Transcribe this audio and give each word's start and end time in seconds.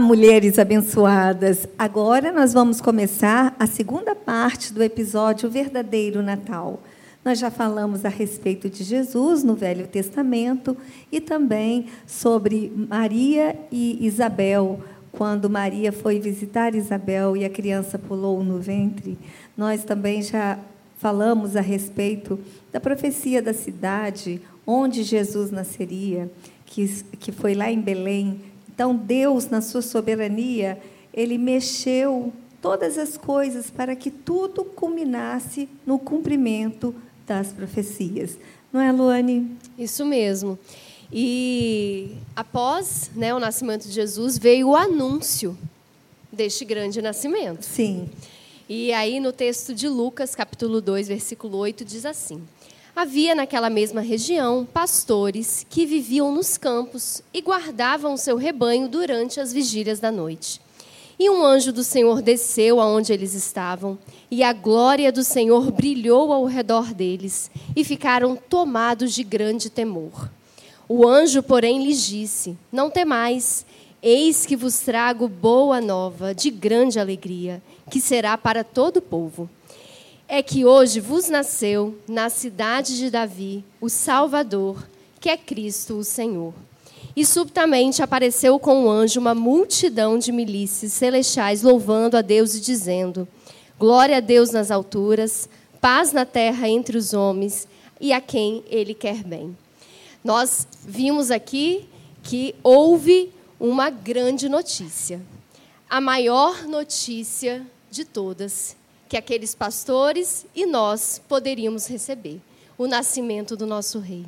Mulheres 0.00 0.58
abençoadas! 0.58 1.66
Agora 1.76 2.30
nós 2.30 2.52
vamos 2.52 2.80
começar 2.80 3.54
a 3.58 3.66
segunda 3.66 4.14
parte 4.14 4.72
do 4.72 4.82
episódio 4.82 5.50
Verdadeiro 5.50 6.22
Natal. 6.22 6.80
Nós 7.24 7.38
já 7.38 7.50
falamos 7.50 8.04
a 8.04 8.08
respeito 8.08 8.70
de 8.70 8.84
Jesus 8.84 9.42
no 9.42 9.54
Velho 9.54 9.88
Testamento 9.88 10.76
e 11.10 11.20
também 11.20 11.86
sobre 12.06 12.72
Maria 12.88 13.56
e 13.72 14.06
Isabel, 14.06 14.80
quando 15.10 15.50
Maria 15.50 15.90
foi 15.90 16.20
visitar 16.20 16.74
Isabel 16.74 17.36
e 17.36 17.44
a 17.44 17.50
criança 17.50 17.98
pulou 17.98 18.42
no 18.44 18.58
ventre. 18.58 19.18
Nós 19.56 19.82
também 19.84 20.22
já 20.22 20.58
falamos 20.98 21.56
a 21.56 21.60
respeito 21.60 22.38
da 22.72 22.78
profecia 22.80 23.42
da 23.42 23.52
cidade 23.52 24.40
onde 24.66 25.02
Jesus 25.02 25.50
nasceria, 25.50 26.30
que, 26.66 26.86
que 27.18 27.32
foi 27.32 27.54
lá 27.54 27.70
em 27.70 27.80
Belém. 27.80 28.40
Então, 28.78 28.94
Deus, 28.94 29.48
na 29.48 29.60
sua 29.60 29.82
soberania, 29.82 30.80
ele 31.12 31.36
mexeu 31.36 32.32
todas 32.62 32.96
as 32.96 33.16
coisas 33.16 33.72
para 33.72 33.96
que 33.96 34.08
tudo 34.08 34.64
culminasse 34.64 35.68
no 35.84 35.98
cumprimento 35.98 36.94
das 37.26 37.48
profecias. 37.48 38.38
Não 38.72 38.80
é, 38.80 38.92
Luane? 38.92 39.50
Isso 39.76 40.06
mesmo. 40.06 40.56
E 41.12 42.12
após 42.36 43.10
né, 43.16 43.34
o 43.34 43.40
nascimento 43.40 43.82
de 43.82 43.90
Jesus, 43.90 44.38
veio 44.38 44.68
o 44.68 44.76
anúncio 44.76 45.58
deste 46.30 46.64
grande 46.64 47.02
nascimento. 47.02 47.64
Sim. 47.64 48.08
E 48.68 48.92
aí 48.92 49.18
no 49.18 49.32
texto 49.32 49.74
de 49.74 49.88
Lucas, 49.88 50.36
capítulo 50.36 50.80
2, 50.80 51.08
versículo 51.08 51.58
8, 51.58 51.84
diz 51.84 52.06
assim: 52.06 52.40
Havia 53.00 53.32
naquela 53.32 53.70
mesma 53.70 54.00
região 54.00 54.66
pastores 54.74 55.64
que 55.70 55.86
viviam 55.86 56.34
nos 56.34 56.58
campos 56.58 57.22
e 57.32 57.40
guardavam 57.40 58.16
seu 58.16 58.36
rebanho 58.36 58.88
durante 58.88 59.38
as 59.38 59.52
vigílias 59.52 60.00
da 60.00 60.10
noite. 60.10 60.60
E 61.16 61.30
um 61.30 61.44
anjo 61.44 61.72
do 61.72 61.84
Senhor 61.84 62.20
desceu 62.20 62.80
aonde 62.80 63.12
eles 63.12 63.34
estavam, 63.34 63.96
e 64.28 64.42
a 64.42 64.52
glória 64.52 65.12
do 65.12 65.22
Senhor 65.22 65.70
brilhou 65.70 66.32
ao 66.32 66.44
redor 66.44 66.92
deles, 66.92 67.52
e 67.76 67.84
ficaram 67.84 68.34
tomados 68.34 69.14
de 69.14 69.22
grande 69.22 69.70
temor. 69.70 70.28
O 70.88 71.06
anjo, 71.06 71.40
porém, 71.40 71.84
lhes 71.84 72.04
disse: 72.04 72.58
Não 72.72 72.90
temais, 72.90 73.64
eis 74.02 74.44
que 74.44 74.56
vos 74.56 74.80
trago 74.80 75.28
boa 75.28 75.80
nova, 75.80 76.34
de 76.34 76.50
grande 76.50 76.98
alegria 76.98 77.62
que 77.88 78.00
será 78.00 78.36
para 78.36 78.64
todo 78.64 78.96
o 78.96 79.02
povo. 79.02 79.48
É 80.30 80.42
que 80.42 80.62
hoje 80.62 81.00
vos 81.00 81.30
nasceu, 81.30 81.96
na 82.06 82.28
cidade 82.28 82.98
de 82.98 83.08
Davi, 83.08 83.64
o 83.80 83.88
Salvador, 83.88 84.86
que 85.18 85.30
é 85.30 85.38
Cristo 85.38 85.94
o 85.94 86.04
Senhor. 86.04 86.52
E 87.16 87.24
subitamente 87.24 88.02
apareceu 88.02 88.58
com 88.58 88.84
o 88.84 88.90
anjo 88.90 89.18
uma 89.18 89.34
multidão 89.34 90.18
de 90.18 90.30
milícias 90.30 90.92
celestiais 90.92 91.62
louvando 91.62 92.14
a 92.14 92.20
Deus 92.20 92.54
e 92.54 92.60
dizendo: 92.60 93.26
Glória 93.78 94.18
a 94.18 94.20
Deus 94.20 94.50
nas 94.50 94.70
alturas, 94.70 95.48
paz 95.80 96.12
na 96.12 96.26
terra 96.26 96.68
entre 96.68 96.98
os 96.98 97.14
homens 97.14 97.66
e 97.98 98.12
a 98.12 98.20
quem 98.20 98.62
ele 98.68 98.92
quer 98.92 99.24
bem. 99.24 99.56
Nós 100.22 100.68
vimos 100.86 101.30
aqui 101.30 101.88
que 102.22 102.54
houve 102.62 103.32
uma 103.58 103.88
grande 103.88 104.46
notícia. 104.46 105.22
A 105.88 106.02
maior 106.02 106.66
notícia 106.66 107.66
de 107.90 108.04
todas 108.04 108.76
que 109.08 109.16
aqueles 109.16 109.54
pastores 109.54 110.44
e 110.54 110.66
nós 110.66 111.20
poderíamos 111.28 111.86
receber 111.86 112.40
o 112.76 112.86
nascimento 112.86 113.56
do 113.56 113.66
nosso 113.66 113.98
rei. 113.98 114.24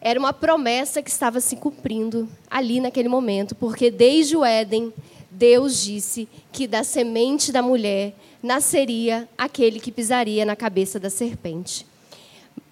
Era 0.00 0.18
uma 0.18 0.32
promessa 0.32 1.00
que 1.00 1.10
estava 1.10 1.40
se 1.40 1.56
cumprindo 1.56 2.28
ali 2.50 2.80
naquele 2.80 3.08
momento, 3.08 3.54
porque 3.54 3.90
desde 3.90 4.36
o 4.36 4.44
Éden, 4.44 4.92
Deus 5.30 5.82
disse 5.82 6.28
que 6.52 6.66
da 6.66 6.82
semente 6.82 7.52
da 7.52 7.62
mulher 7.62 8.14
nasceria 8.42 9.28
aquele 9.38 9.78
que 9.78 9.92
pisaria 9.92 10.44
na 10.44 10.56
cabeça 10.56 10.98
da 10.98 11.08
serpente. 11.08 11.86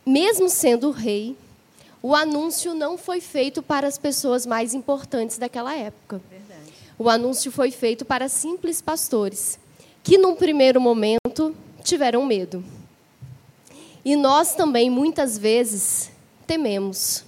Mesmo 0.04 0.48
sendo 0.48 0.88
o 0.88 0.90
rei, 0.90 1.36
o 2.02 2.16
anúncio 2.16 2.74
não 2.74 2.98
foi 2.98 3.20
feito 3.20 3.62
para 3.62 3.86
as 3.86 3.96
pessoas 3.96 4.44
mais 4.44 4.74
importantes 4.74 5.38
daquela 5.38 5.74
época. 5.76 6.20
Verdade. 6.28 6.72
O 6.98 7.08
anúncio 7.08 7.52
foi 7.52 7.70
feito 7.70 8.04
para 8.04 8.28
simples 8.28 8.82
pastores 8.82 9.58
que 10.02 10.18
num 10.18 10.34
primeiro 10.34 10.80
momento 10.80 11.54
tiveram 11.82 12.24
medo. 12.24 12.64
E 14.04 14.16
nós 14.16 14.54
também, 14.54 14.90
muitas 14.90 15.38
vezes, 15.38 16.10
tememos, 16.46 17.24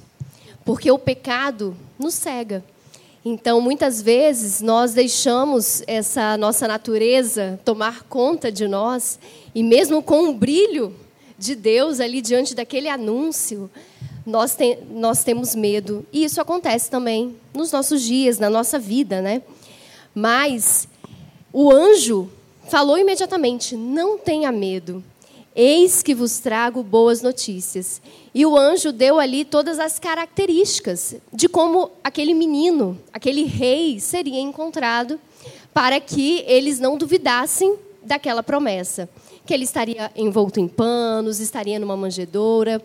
porque 0.65 0.91
o 0.91 0.99
pecado 0.99 1.77
nos 1.99 2.15
cega. 2.15 2.65
Então, 3.25 3.61
muitas 3.61 4.03
vezes, 4.03 4.61
nós 4.61 4.93
deixamos 4.93 5.83
essa 5.87 6.37
nossa 6.37 6.69
natureza 6.69 7.59
tomar 7.65 8.03
conta 8.03 8.51
de 8.51 8.67
nós, 8.67 9.19
e 9.55 9.63
mesmo 9.63 10.03
com 10.03 10.29
o 10.29 10.35
brilho 10.35 10.95
de 11.39 11.55
Deus 11.55 12.01
ali 12.01 12.21
diante 12.21 12.55
daquele 12.55 12.89
anúncio, 12.89 13.71
nós, 14.27 14.57
nós 14.91 15.23
temos 15.23 15.55
medo. 15.55 16.05
E 16.13 16.25
isso 16.25 16.41
acontece 16.41 16.91
também 16.91 17.37
nos 17.55 17.71
nossos 17.71 18.03
dias, 18.03 18.39
na 18.39 18.51
nossa 18.51 18.79
vida, 18.79 19.23
né? 19.23 19.43
Mas 20.15 20.89
o 21.53 21.71
anjo 21.71 22.31
falou 22.69 22.99
imediatamente: 22.99 23.77
Não 23.77 24.19
tenha 24.19 24.51
medo. 24.53 25.03
Eis 25.57 26.03
que 26.03 26.15
vos 26.15 26.39
trago 26.41 26.83
boas 26.83 27.23
notícias. 27.23 28.03
E 28.35 28.45
o 28.45 28.57
anjo 28.57 28.91
deu 28.91 29.21
ali 29.21 29.45
todas 29.45 29.79
as 29.79 30.01
características 30.01 31.15
de 31.33 31.49
como 31.49 31.93
aquele 32.03 32.35
menino, 32.35 32.99
aquele 33.13 33.45
rei, 33.45 34.01
seria 34.01 34.41
encontrado, 34.41 35.21
para 35.73 36.01
que 36.01 36.43
eles 36.49 36.81
não 36.81 36.99
duvidassem 36.99 37.77
daquela 38.03 38.43
promessa. 38.43 39.09
Que 39.47 39.55
ele 39.55 39.63
estaria 39.63 40.11
envolto 40.17 40.59
em 40.59 40.67
panos, 40.67 41.39
estaria 41.39 41.79
numa 41.79 41.97
manjedoura. 41.97 42.83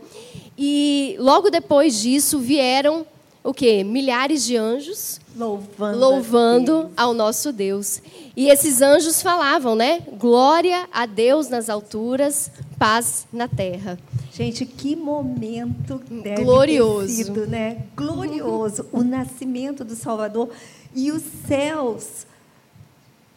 E 0.56 1.16
logo 1.18 1.50
depois 1.50 2.00
disso 2.00 2.38
vieram 2.38 3.04
o 3.44 3.52
quê? 3.52 3.84
Milhares 3.84 4.46
de 4.46 4.56
anjos 4.56 5.19
louvando, 5.36 6.00
louvando 6.00 6.92
ao 6.96 7.14
nosso 7.14 7.52
Deus. 7.52 8.02
E 8.36 8.50
esses 8.50 8.82
anjos 8.82 9.22
falavam, 9.22 9.76
né? 9.76 10.02
Glória 10.18 10.88
a 10.92 11.06
Deus 11.06 11.50
nas 11.50 11.70
alturas, 11.70 12.52
paz 12.78 13.28
na 13.32 13.48
terra. 13.48 13.98
Gente, 14.32 14.66
que 14.66 14.96
momento 14.96 16.02
deve 16.10 16.44
glorioso, 16.44 17.14
sido, 17.14 17.46
né? 17.46 17.84
Glorioso, 17.96 18.86
o 18.92 19.04
nascimento 19.04 19.84
do 19.84 19.96
Salvador 19.96 20.50
e 20.96 21.12
os 21.12 21.24
céus 21.48 22.26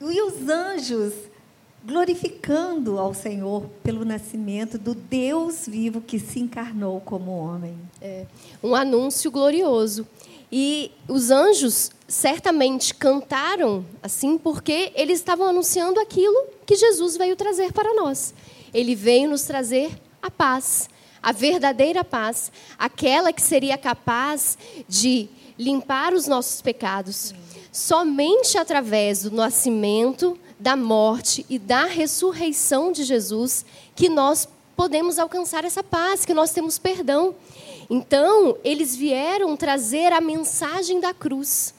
e 0.01 0.21
os 0.23 0.49
anjos 0.49 1.13
glorificando 1.85 2.99
ao 2.99 3.13
Senhor 3.13 3.67
pelo 3.83 4.05
nascimento 4.05 4.79
do 4.79 4.95
Deus 4.95 5.67
vivo 5.67 6.01
que 6.01 6.19
se 6.19 6.39
encarnou 6.39 7.01
como 7.01 7.33
homem. 7.33 7.75
É, 8.01 8.25
um 8.63 8.75
anúncio 8.75 9.31
glorioso. 9.31 10.07
E 10.53 10.93
os 11.09 11.31
anjos 11.31 11.91
certamente 12.07 12.95
cantaram 12.95 13.87
assim 14.03 14.37
porque 14.37 14.93
eles 14.95 15.19
estavam 15.19 15.47
anunciando 15.47 15.99
aquilo 15.99 16.47
que 16.67 16.77
Jesus 16.77 17.17
veio 17.17 17.35
trazer 17.35 17.73
para 17.73 17.95
nós. 17.95 18.35
Ele 18.75 18.95
veio 18.95 19.31
nos 19.31 19.45
trazer 19.45 19.91
a 20.21 20.31
paz, 20.31 20.91
a 21.23 21.33
verdadeira 21.33 22.05
paz, 22.05 22.53
aquela 22.79 23.33
que 23.33 23.41
seria 23.41 23.79
capaz 23.79 24.59
de 24.87 25.27
limpar 25.59 26.13
os 26.13 26.27
nossos 26.27 26.61
pecados. 26.61 27.35
Somente 27.73 28.59
através 28.59 29.23
do 29.23 29.31
nascimento, 29.31 30.39
da 30.59 30.77
morte 30.77 31.47
e 31.49 31.59
da 31.59 31.87
ressurreição 31.87 32.93
de 32.93 33.05
Jesus 33.05 33.65
que 33.97 34.11
nós 34.11 34.47
podemos 34.77 35.19
alcançar 35.19 35.65
essa 35.65 35.83
paz, 35.83 36.25
que 36.25 36.35
nós 36.35 36.51
temos 36.51 36.79
perdão. 36.79 37.35
Então, 37.89 38.57
eles 38.65 38.97
vieram 38.97 39.57
trazer 39.57 40.13
a 40.13 40.21
mensagem 40.21 41.01
da 41.01 41.13
cruz, 41.13 41.75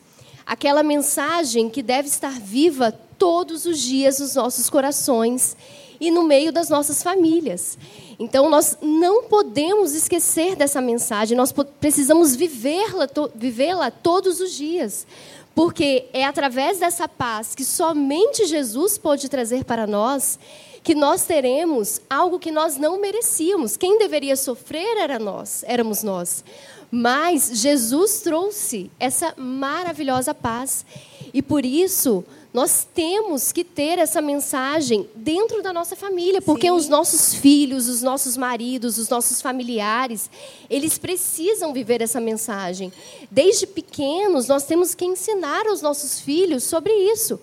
aquela 0.45 0.83
mensagem 0.83 1.69
que 1.69 1.81
deve 1.81 2.07
estar 2.07 2.39
viva 2.39 2.91
todos 3.17 3.65
os 3.65 3.79
dias 3.79 4.19
nos 4.19 4.35
nossos 4.35 4.69
corações 4.69 5.55
e 5.99 6.11
no 6.11 6.23
meio 6.23 6.51
das 6.51 6.69
nossas 6.69 7.01
famílias. 7.01 7.77
Então, 8.19 8.49
nós 8.49 8.77
não 8.81 9.23
podemos 9.23 9.93
esquecer 9.93 10.55
dessa 10.55 10.81
mensagem, 10.81 11.37
nós 11.37 11.53
precisamos 11.79 12.35
vivê-la 12.35 13.07
vivê 13.33 13.69
todos 14.01 14.39
os 14.41 14.51
dias. 14.51 15.07
Porque 15.55 16.05
é 16.13 16.25
através 16.25 16.79
dessa 16.79 17.07
paz 17.07 17.53
que 17.53 17.63
somente 17.63 18.45
Jesus 18.45 18.97
pode 18.97 19.29
trazer 19.29 19.63
para 19.63 19.85
nós 19.85 20.39
que 20.83 20.93
nós 20.93 21.23
teremos 21.23 22.01
algo 22.09 22.37
que 22.37 22.51
nós 22.51 22.77
não 22.77 22.99
merecíamos. 22.99 23.77
Quem 23.77 23.97
deveria 23.97 24.35
sofrer 24.35 24.97
era 24.97 25.17
nós, 25.17 25.63
éramos 25.65 26.03
nós. 26.03 26.43
Mas 26.91 27.49
Jesus 27.53 28.21
trouxe 28.21 28.91
essa 28.99 29.33
maravilhosa 29.37 30.33
paz. 30.33 30.85
E 31.33 31.41
por 31.41 31.65
isso, 31.65 32.23
nós 32.53 32.87
temos 32.93 33.51
que 33.51 33.63
ter 33.63 33.97
essa 33.97 34.21
mensagem 34.21 35.09
dentro 35.15 35.63
da 35.63 35.73
nossa 35.73 35.95
família, 35.95 36.39
porque 36.39 36.67
Sim. 36.67 36.73
os 36.73 36.87
nossos 36.87 37.33
filhos, 37.33 37.89
os 37.89 38.03
nossos 38.03 38.37
maridos, 38.37 38.99
os 38.99 39.09
nossos 39.09 39.41
familiares, 39.41 40.29
eles 40.69 40.99
precisam 40.99 41.73
viver 41.73 41.99
essa 41.99 42.21
mensagem. 42.21 42.93
Desde 43.31 43.65
pequenos, 43.65 44.47
nós 44.47 44.65
temos 44.65 44.93
que 44.93 45.03
ensinar 45.03 45.65
aos 45.65 45.81
nossos 45.81 46.19
filhos 46.19 46.63
sobre 46.63 46.93
isso. 46.93 47.39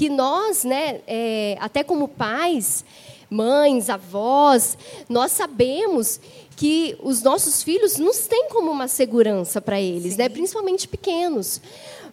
Que 0.00 0.08
nós, 0.08 0.64
né, 0.64 1.02
é, 1.06 1.58
até 1.60 1.84
como 1.84 2.08
pais, 2.08 2.84
mães, 3.28 3.90
avós, 3.90 4.78
nós 5.08 5.30
sabemos 5.32 6.18
que 6.56 6.96
os 7.02 7.22
nossos 7.22 7.62
filhos 7.62 7.98
nos 7.98 8.26
têm 8.26 8.48
como 8.48 8.70
uma 8.70 8.88
segurança 8.88 9.60
para 9.60 9.78
eles, 9.78 10.16
né, 10.16 10.28
principalmente 10.28 10.88
pequenos 10.88 11.60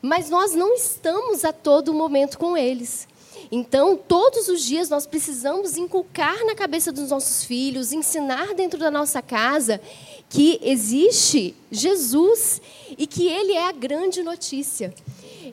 mas 0.01 0.29
nós 0.29 0.53
não 0.53 0.73
estamos 0.75 1.43
a 1.43 1.51
todo 1.51 1.93
momento 1.93 2.37
com 2.37 2.57
eles. 2.57 3.07
Então, 3.51 3.95
todos 3.95 4.47
os 4.47 4.63
dias 4.63 4.89
nós 4.89 5.05
precisamos 5.05 5.77
inculcar 5.77 6.45
na 6.45 6.55
cabeça 6.55 6.91
dos 6.91 7.09
nossos 7.09 7.43
filhos, 7.43 7.93
ensinar 7.93 8.53
dentro 8.53 8.79
da 8.79 8.91
nossa 8.91 9.21
casa 9.21 9.79
que 10.29 10.59
existe 10.61 11.55
Jesus 11.71 12.61
e 12.97 13.07
que 13.07 13.27
Ele 13.27 13.53
é 13.53 13.69
a 13.69 13.71
grande 13.71 14.21
notícia. 14.21 14.93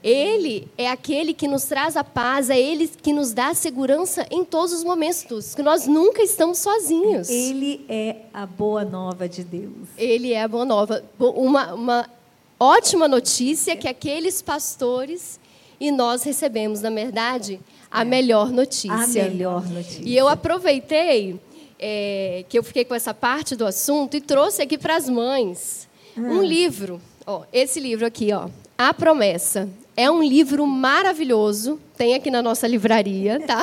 Ele 0.02 0.68
é 0.76 0.90
aquele 0.90 1.32
que 1.32 1.46
nos 1.46 1.64
traz 1.64 1.96
a 1.96 2.02
paz, 2.02 2.50
é 2.50 2.60
Ele 2.60 2.88
que 2.88 3.12
nos 3.12 3.32
dá 3.32 3.48
a 3.48 3.54
segurança 3.54 4.26
em 4.30 4.44
todos 4.44 4.72
os 4.72 4.82
momentos, 4.82 5.54
que 5.54 5.62
nós 5.62 5.86
nunca 5.86 6.22
estamos 6.22 6.58
sozinhos. 6.58 7.28
Ele 7.28 7.84
é 7.88 8.16
a 8.32 8.44
boa 8.44 8.84
nova 8.84 9.28
de 9.28 9.44
Deus. 9.44 9.88
Ele 9.96 10.32
é 10.32 10.42
a 10.42 10.48
boa 10.48 10.64
nova. 10.64 11.04
Uma, 11.18 11.74
uma 11.74 12.10
ótima 12.58 13.06
notícia 13.06 13.76
que 13.76 13.86
aqueles 13.86 14.42
pastores 14.42 15.38
e 15.78 15.90
nós 15.90 16.22
recebemos, 16.22 16.80
na 16.80 16.90
verdade, 16.90 17.60
a 17.94 18.02
é. 18.02 18.04
melhor 18.04 18.50
notícia. 18.50 19.24
A 19.24 19.28
melhor 19.28 19.64
notícia. 19.70 20.02
E 20.04 20.16
eu 20.16 20.26
aproveitei 20.26 21.38
é, 21.78 22.44
que 22.48 22.58
eu 22.58 22.64
fiquei 22.64 22.84
com 22.84 22.92
essa 22.92 23.14
parte 23.14 23.54
do 23.54 23.64
assunto 23.64 24.16
e 24.16 24.20
trouxe 24.20 24.60
aqui 24.60 24.76
para 24.76 24.96
as 24.96 25.08
mães 25.08 25.88
um 26.16 26.40
ah. 26.40 26.44
livro. 26.44 27.00
Ó, 27.24 27.44
esse 27.52 27.78
livro 27.78 28.04
aqui, 28.04 28.32
ó, 28.32 28.48
A 28.76 28.92
Promessa. 28.92 29.68
É 29.96 30.10
um 30.10 30.24
livro 30.24 30.66
maravilhoso, 30.66 31.80
tem 31.96 32.16
aqui 32.16 32.32
na 32.32 32.42
nossa 32.42 32.66
livraria, 32.66 33.38
tá? 33.46 33.62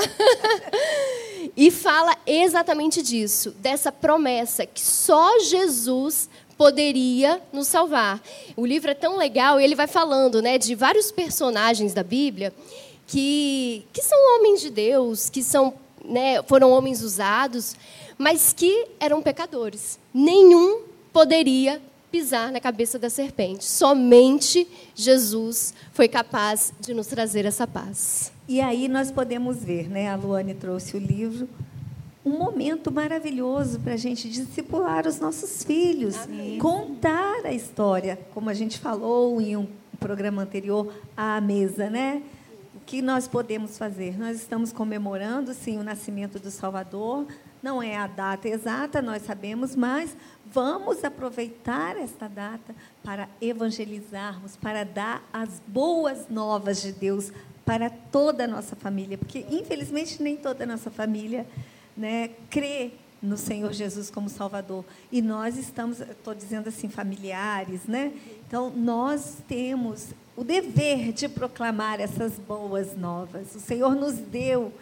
e 1.58 1.70
fala 1.70 2.16
exatamente 2.26 3.02
disso, 3.02 3.52
dessa 3.60 3.92
promessa 3.92 4.66
que 4.66 4.80
só 4.80 5.40
Jesus 5.40 6.30
poderia 6.58 7.42
nos 7.52 7.68
salvar. 7.68 8.22
O 8.56 8.66
livro 8.66 8.92
é 8.92 8.94
tão 8.94 9.18
legal 9.18 9.60
e 9.60 9.64
ele 9.66 9.76
vai 9.76 9.88
falando 9.88 10.42
né, 10.42 10.58
de 10.58 10.74
vários 10.74 11.12
personagens 11.12 11.94
da 11.94 12.02
Bíblia 12.04 12.54
que, 13.12 13.86
que 13.92 14.02
são 14.02 14.18
homens 14.38 14.62
de 14.62 14.70
Deus, 14.70 15.30
que 15.30 15.44
são, 15.44 15.74
né, 16.04 16.42
foram 16.44 16.72
homens 16.72 17.02
usados, 17.02 17.76
mas 18.18 18.54
que 18.54 18.88
eram 19.02 19.22
pecadores. 19.22 20.00
Nenhum 20.14 20.84
poderia 21.12 21.82
pisar 22.10 22.54
na 22.54 22.62
cabeça 22.62 22.98
da 22.98 23.10
serpente. 23.10 23.66
Somente 23.66 24.66
Jesus 24.96 25.74
foi 25.92 26.08
capaz 26.08 26.74
de 26.80 26.94
nos 26.94 27.08
trazer 27.08 27.44
essa 27.44 27.68
paz. 27.68 28.32
E 28.48 28.62
aí 28.62 28.88
nós 28.88 29.12
podemos 29.12 29.58
ver, 29.58 29.90
né? 29.90 30.10
A 30.10 30.16
Luane 30.16 30.54
trouxe 30.54 30.96
o 30.96 31.00
livro 31.00 31.50
um 32.24 32.38
momento 32.38 32.94
maravilhoso 32.94 33.78
para 33.82 33.94
a 33.94 33.98
gente 33.98 34.30
discipular 34.30 35.06
os 35.06 35.20
nossos 35.20 35.64
filhos, 35.66 36.16
Amém. 36.16 36.60
contar 36.60 37.46
a 37.46 37.52
história, 37.52 38.18
como 38.34 38.50
a 38.50 38.54
gente 38.54 38.80
falou 38.80 39.42
em 39.42 39.58
um 39.58 39.68
programa 40.00 40.44
anterior, 40.44 40.94
à 41.18 41.42
mesa, 41.42 41.90
né? 41.90 42.22
Que 42.86 43.02
nós 43.02 43.28
podemos 43.28 43.78
fazer? 43.78 44.18
Nós 44.18 44.38
estamos 44.38 44.72
comemorando, 44.72 45.54
sim, 45.54 45.78
o 45.78 45.84
nascimento 45.84 46.40
do 46.40 46.52
Salvador. 46.52 47.28
Não 47.62 47.82
é 47.82 47.96
a 47.96 48.08
data 48.08 48.50
exata, 48.50 49.02
nós 49.02 49.22
sabemos, 49.22 49.76
mas 49.76 50.18
vamos 50.52 51.04
aproveitar 51.04 51.96
esta 51.96 52.28
data 52.28 52.76
para 53.04 53.30
evangelizarmos, 53.40 54.58
para 54.58 54.84
dar 54.84 55.24
as 55.32 55.62
boas 55.68 56.28
novas 56.28 56.82
de 56.82 56.92
Deus 56.92 57.32
para 57.64 57.90
toda 57.90 58.46
a 58.46 58.48
nossa 58.48 58.76
família, 58.76 59.18
porque 59.18 59.46
infelizmente 59.50 60.22
nem 60.22 60.36
toda 60.36 60.64
a 60.64 60.68
nossa 60.68 60.90
família 60.90 61.46
né, 61.96 62.32
crê 62.50 62.92
no 63.22 63.38
Senhor 63.38 63.72
Jesus 63.72 64.10
como 64.10 64.28
Salvador. 64.28 64.84
E 65.12 65.22
nós 65.22 65.58
estamos, 65.58 66.02
estou 66.02 66.34
dizendo 66.34 66.70
assim, 66.70 66.90
familiares, 66.90 67.82
né? 67.86 68.12
Então, 68.48 68.72
nós 68.72 69.38
temos 69.48 70.08
o 70.36 70.44
dever 70.44 71.12
de 71.12 71.28
proclamar 71.28 72.00
essas 72.00 72.34
boas 72.34 72.96
novas. 72.96 73.56
O 73.56 73.60
Senhor 73.60 73.96
nos 73.96 74.16
deu 74.16 74.74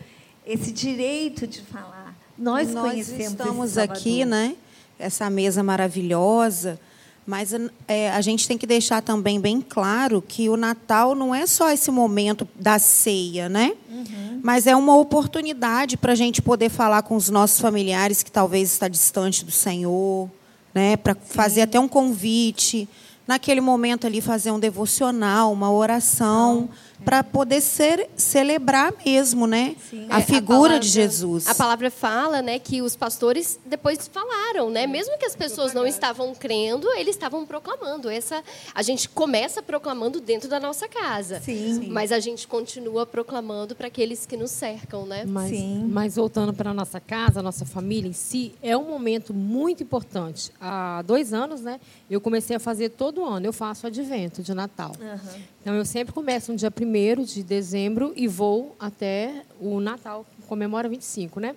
esse 0.46 0.72
direito 0.72 1.48
de 1.48 1.62
falar. 1.62 2.16
Nós, 2.38 2.74
nós 2.74 2.92
conhecemos 2.92 3.32
estamos 3.32 3.78
aqui, 3.78 4.26
né? 4.26 4.56
Essa 4.98 5.30
mesa 5.30 5.62
maravilhosa. 5.62 6.80
Mas 7.26 7.54
é, 7.88 8.10
a 8.10 8.22
gente 8.22 8.48
tem 8.48 8.58
que 8.58 8.66
deixar 8.66 9.04
também 9.04 9.40
bem 9.40 9.62
claro 9.62 10.20
que 10.20 10.50
o 10.50 10.58
Natal 10.58 11.14
não 11.14 11.36
é 11.36 11.46
só 11.46 11.70
esse 11.70 11.92
momento 11.92 12.48
da 12.56 12.80
ceia, 12.80 13.48
né? 13.48 13.74
Uhum. 13.88 14.40
Mas 14.42 14.66
é 14.66 14.76
uma 14.76 14.98
oportunidade 14.98 15.96
para 15.96 16.14
a 16.14 16.16
gente 16.16 16.42
poder 16.42 16.70
falar 16.70 17.04
com 17.04 17.16
os 17.16 17.30
nossos 17.30 17.60
familiares 17.60 18.24
que 18.24 18.32
talvez 18.32 18.72
está 18.72 18.88
distante 18.88 19.46
do 19.46 19.52
Senhor, 19.52 20.28
né? 20.74 20.98
Para 20.98 21.14
fazer 21.14 21.62
até 21.62 21.80
um 21.80 21.88
convite, 21.88 22.90
naquele 23.30 23.62
momento 23.62 24.08
ali 24.08 24.22
fazer 24.22 24.50
um 24.50 24.60
devocional, 24.60 25.54
uma 25.54 25.72
oração. 25.72 26.62
Não 26.62 26.90
para 27.04 27.24
poder 27.24 27.62
ser, 27.62 28.10
celebrar 28.16 28.94
mesmo, 29.06 29.48
né? 29.48 29.76
Sim. 29.90 30.06
A 30.10 30.20
é, 30.20 30.22
figura 30.22 30.56
a 30.56 30.62
palavra, 30.62 30.80
de 30.80 30.88
Jesus. 30.88 31.48
A 31.48 31.56
palavra 31.56 31.90
fala, 31.92 32.42
né, 32.42 32.60
que 32.60 32.82
os 32.82 32.96
pastores 32.96 33.60
depois 33.66 34.08
falaram, 34.08 34.70
né? 34.70 34.86
Mesmo 34.86 35.18
que 35.18 35.26
as 35.26 35.36
pessoas 35.36 35.74
não 35.74 35.88
estavam 35.88 36.34
crendo, 36.36 36.90
eles 36.94 37.16
estavam 37.16 37.46
proclamando. 37.46 38.10
Essa 38.10 38.44
a 38.74 38.82
gente 38.82 39.08
começa 39.10 39.62
proclamando 39.62 40.20
dentro 40.20 40.50
da 40.50 40.60
nossa 40.60 40.88
casa. 40.88 41.40
Sim. 41.40 41.88
Mas 41.90 42.12
a 42.12 42.20
gente 42.20 42.48
continua 42.48 43.06
proclamando 43.06 43.76
para 43.76 43.88
aqueles 43.88 44.26
que 44.26 44.36
nos 44.36 44.52
cercam, 44.52 45.06
né? 45.06 45.24
Mas, 45.26 45.50
Sim. 45.50 45.88
mas 45.90 46.16
voltando 46.16 46.54
para 46.54 46.72
a 46.72 46.74
nossa 46.74 47.00
casa, 47.00 47.40
a 47.40 47.44
nossa 47.44 47.66
família 47.66 48.10
em 48.10 48.14
si, 48.14 48.54
é 48.62 48.76
um 48.76 48.86
momento 48.86 49.34
muito 49.34 49.84
importante. 49.84 50.52
Há 50.60 51.02
dois 51.04 51.34
anos, 51.34 51.62
né? 51.62 51.80
Eu 52.10 52.20
comecei 52.20 52.56
a 52.56 52.60
fazer 52.60 52.90
todo 52.90 53.19
ano. 53.26 53.46
Eu 53.46 53.54
faço 53.54 53.88
advento 53.88 54.42
de 54.42 54.54
Natal. 54.54 54.92
Uhum. 55.00 55.42
Então 55.62 55.76
eu 55.76 55.86
sempre 55.86 56.14
começo 56.14 56.52
no 56.52 56.58
dia 56.58 56.72
1 56.72 57.24
de 57.24 57.44
dezembro 57.44 58.14
e 58.16 58.28
vou 58.28 58.76
até 58.80 59.44
o 59.60 59.80
Natal, 59.80 60.26
que 60.36 60.48
comemora 60.48 60.90
25, 60.90 61.40
né? 61.40 61.56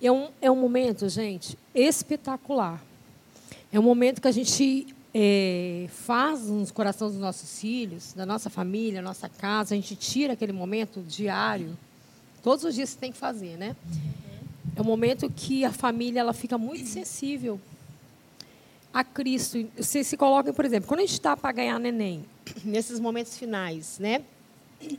E 0.00 0.06
é 0.06 0.12
um, 0.12 0.28
é 0.40 0.50
um 0.50 0.56
momento, 0.56 1.08
gente, 1.08 1.58
espetacular. 1.74 2.82
É 3.72 3.78
um 3.78 3.82
momento 3.82 4.20
que 4.20 4.28
a 4.28 4.32
gente 4.32 4.86
é, 5.12 5.86
faz 5.88 6.48
nos 6.48 6.70
corações 6.70 7.12
dos 7.12 7.20
nossos 7.20 7.58
filhos, 7.60 8.12
da 8.12 8.24
nossa 8.24 8.48
família, 8.48 9.02
nossa 9.02 9.28
casa, 9.28 9.74
a 9.74 9.76
gente 9.76 9.96
tira 9.96 10.34
aquele 10.34 10.52
momento 10.52 11.02
diário. 11.02 11.76
Todos 12.42 12.64
os 12.64 12.74
dias 12.74 12.90
você 12.90 12.98
tem 12.98 13.12
que 13.12 13.18
fazer, 13.18 13.56
né? 13.56 13.74
É 14.76 14.80
um 14.80 14.84
momento 14.84 15.28
que 15.28 15.64
a 15.64 15.72
família 15.72 16.20
ela 16.20 16.32
fica 16.32 16.56
muito 16.56 16.88
sensível 16.88 17.60
a 18.92 19.04
Cristo. 19.04 19.66
Você 19.76 20.02
se 20.02 20.16
coloca, 20.16 20.52
por 20.52 20.64
exemplo, 20.64 20.88
quando 20.88 21.00
a 21.00 21.02
gente 21.04 21.12
está 21.12 21.36
para 21.36 21.52
ganhar 21.52 21.78
neném, 21.78 22.24
nesses 22.64 23.00
momentos 23.00 23.36
finais, 23.36 23.98
né? 23.98 24.22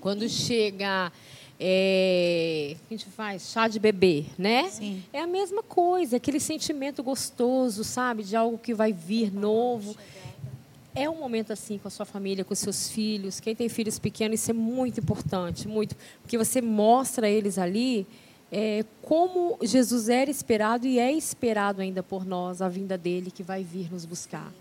Quando 0.02 0.28
chega 0.28 1.12
é, 1.60 2.78
a 2.90 2.94
gente 2.94 3.06
faz 3.08 3.52
chá 3.52 3.68
de 3.68 3.80
bebê, 3.80 4.24
né? 4.38 4.70
Sim. 4.70 5.04
É 5.12 5.20
a 5.20 5.28
mesma 5.28 5.62
coisa, 5.62 6.16
aquele 6.16 6.40
sentimento 6.40 7.04
gostoso, 7.04 7.84
sabe, 7.84 8.24
de 8.24 8.36
algo 8.36 8.58
que 8.58 8.74
vai 8.74 8.94
vir 8.94 9.34
novo. 9.34 9.96
É 10.96 11.10
um 11.10 11.18
momento 11.18 11.52
assim 11.52 11.78
com 11.78 11.90
a 11.90 11.92
sua 11.92 12.06
família, 12.06 12.46
com 12.46 12.54
os 12.54 12.60
seus 12.60 12.90
filhos. 12.90 13.42
Quem 13.42 13.54
tem 13.54 13.68
filhos 13.68 14.00
pequenos, 14.00 14.40
isso 14.40 14.52
é 14.52 14.54
muito 14.54 15.02
importante, 15.02 15.68
muito, 15.68 15.96
porque 16.22 16.38
você 16.38 16.62
mostra 16.62 17.28
a 17.28 17.30
eles 17.30 17.58
ali 17.58 18.08
é, 18.52 18.84
como 19.02 19.58
Jesus 19.62 20.10
era 20.10 20.30
esperado 20.30 20.88
e 20.88 20.98
é 20.98 21.12
esperado 21.12 21.82
ainda 21.82 22.02
por 22.02 22.26
nós, 22.26 22.62
a 22.62 22.70
vinda 22.70 22.98
dele 22.98 23.32
que 23.32 23.44
vai 23.44 23.64
vir 23.64 23.92
nos 23.92 24.06
buscar. 24.06 24.52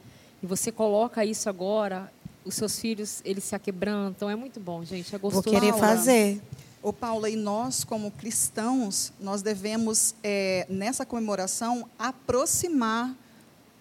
E 0.42 0.46
você 0.46 0.70
coloca 0.70 1.24
isso 1.24 1.48
agora, 1.48 2.12
os 2.44 2.54
seus 2.54 2.78
filhos, 2.78 3.20
eles 3.24 3.44
se 3.44 3.54
aquebrantam, 3.54 4.28
é 4.28 4.36
muito 4.36 4.60
bom, 4.60 4.84
gente, 4.84 5.14
é 5.14 5.18
gostoso. 5.18 5.50
Vou 5.50 5.60
querer 5.60 5.74
fazer. 5.74 6.40
Ô 6.82 6.92
Paula, 6.92 7.28
e 7.28 7.36
nós 7.36 7.82
como 7.82 8.10
cristãos, 8.10 9.12
nós 9.20 9.42
devemos, 9.42 10.14
é, 10.22 10.66
nessa 10.68 11.04
comemoração, 11.04 11.88
aproximar 11.98 13.14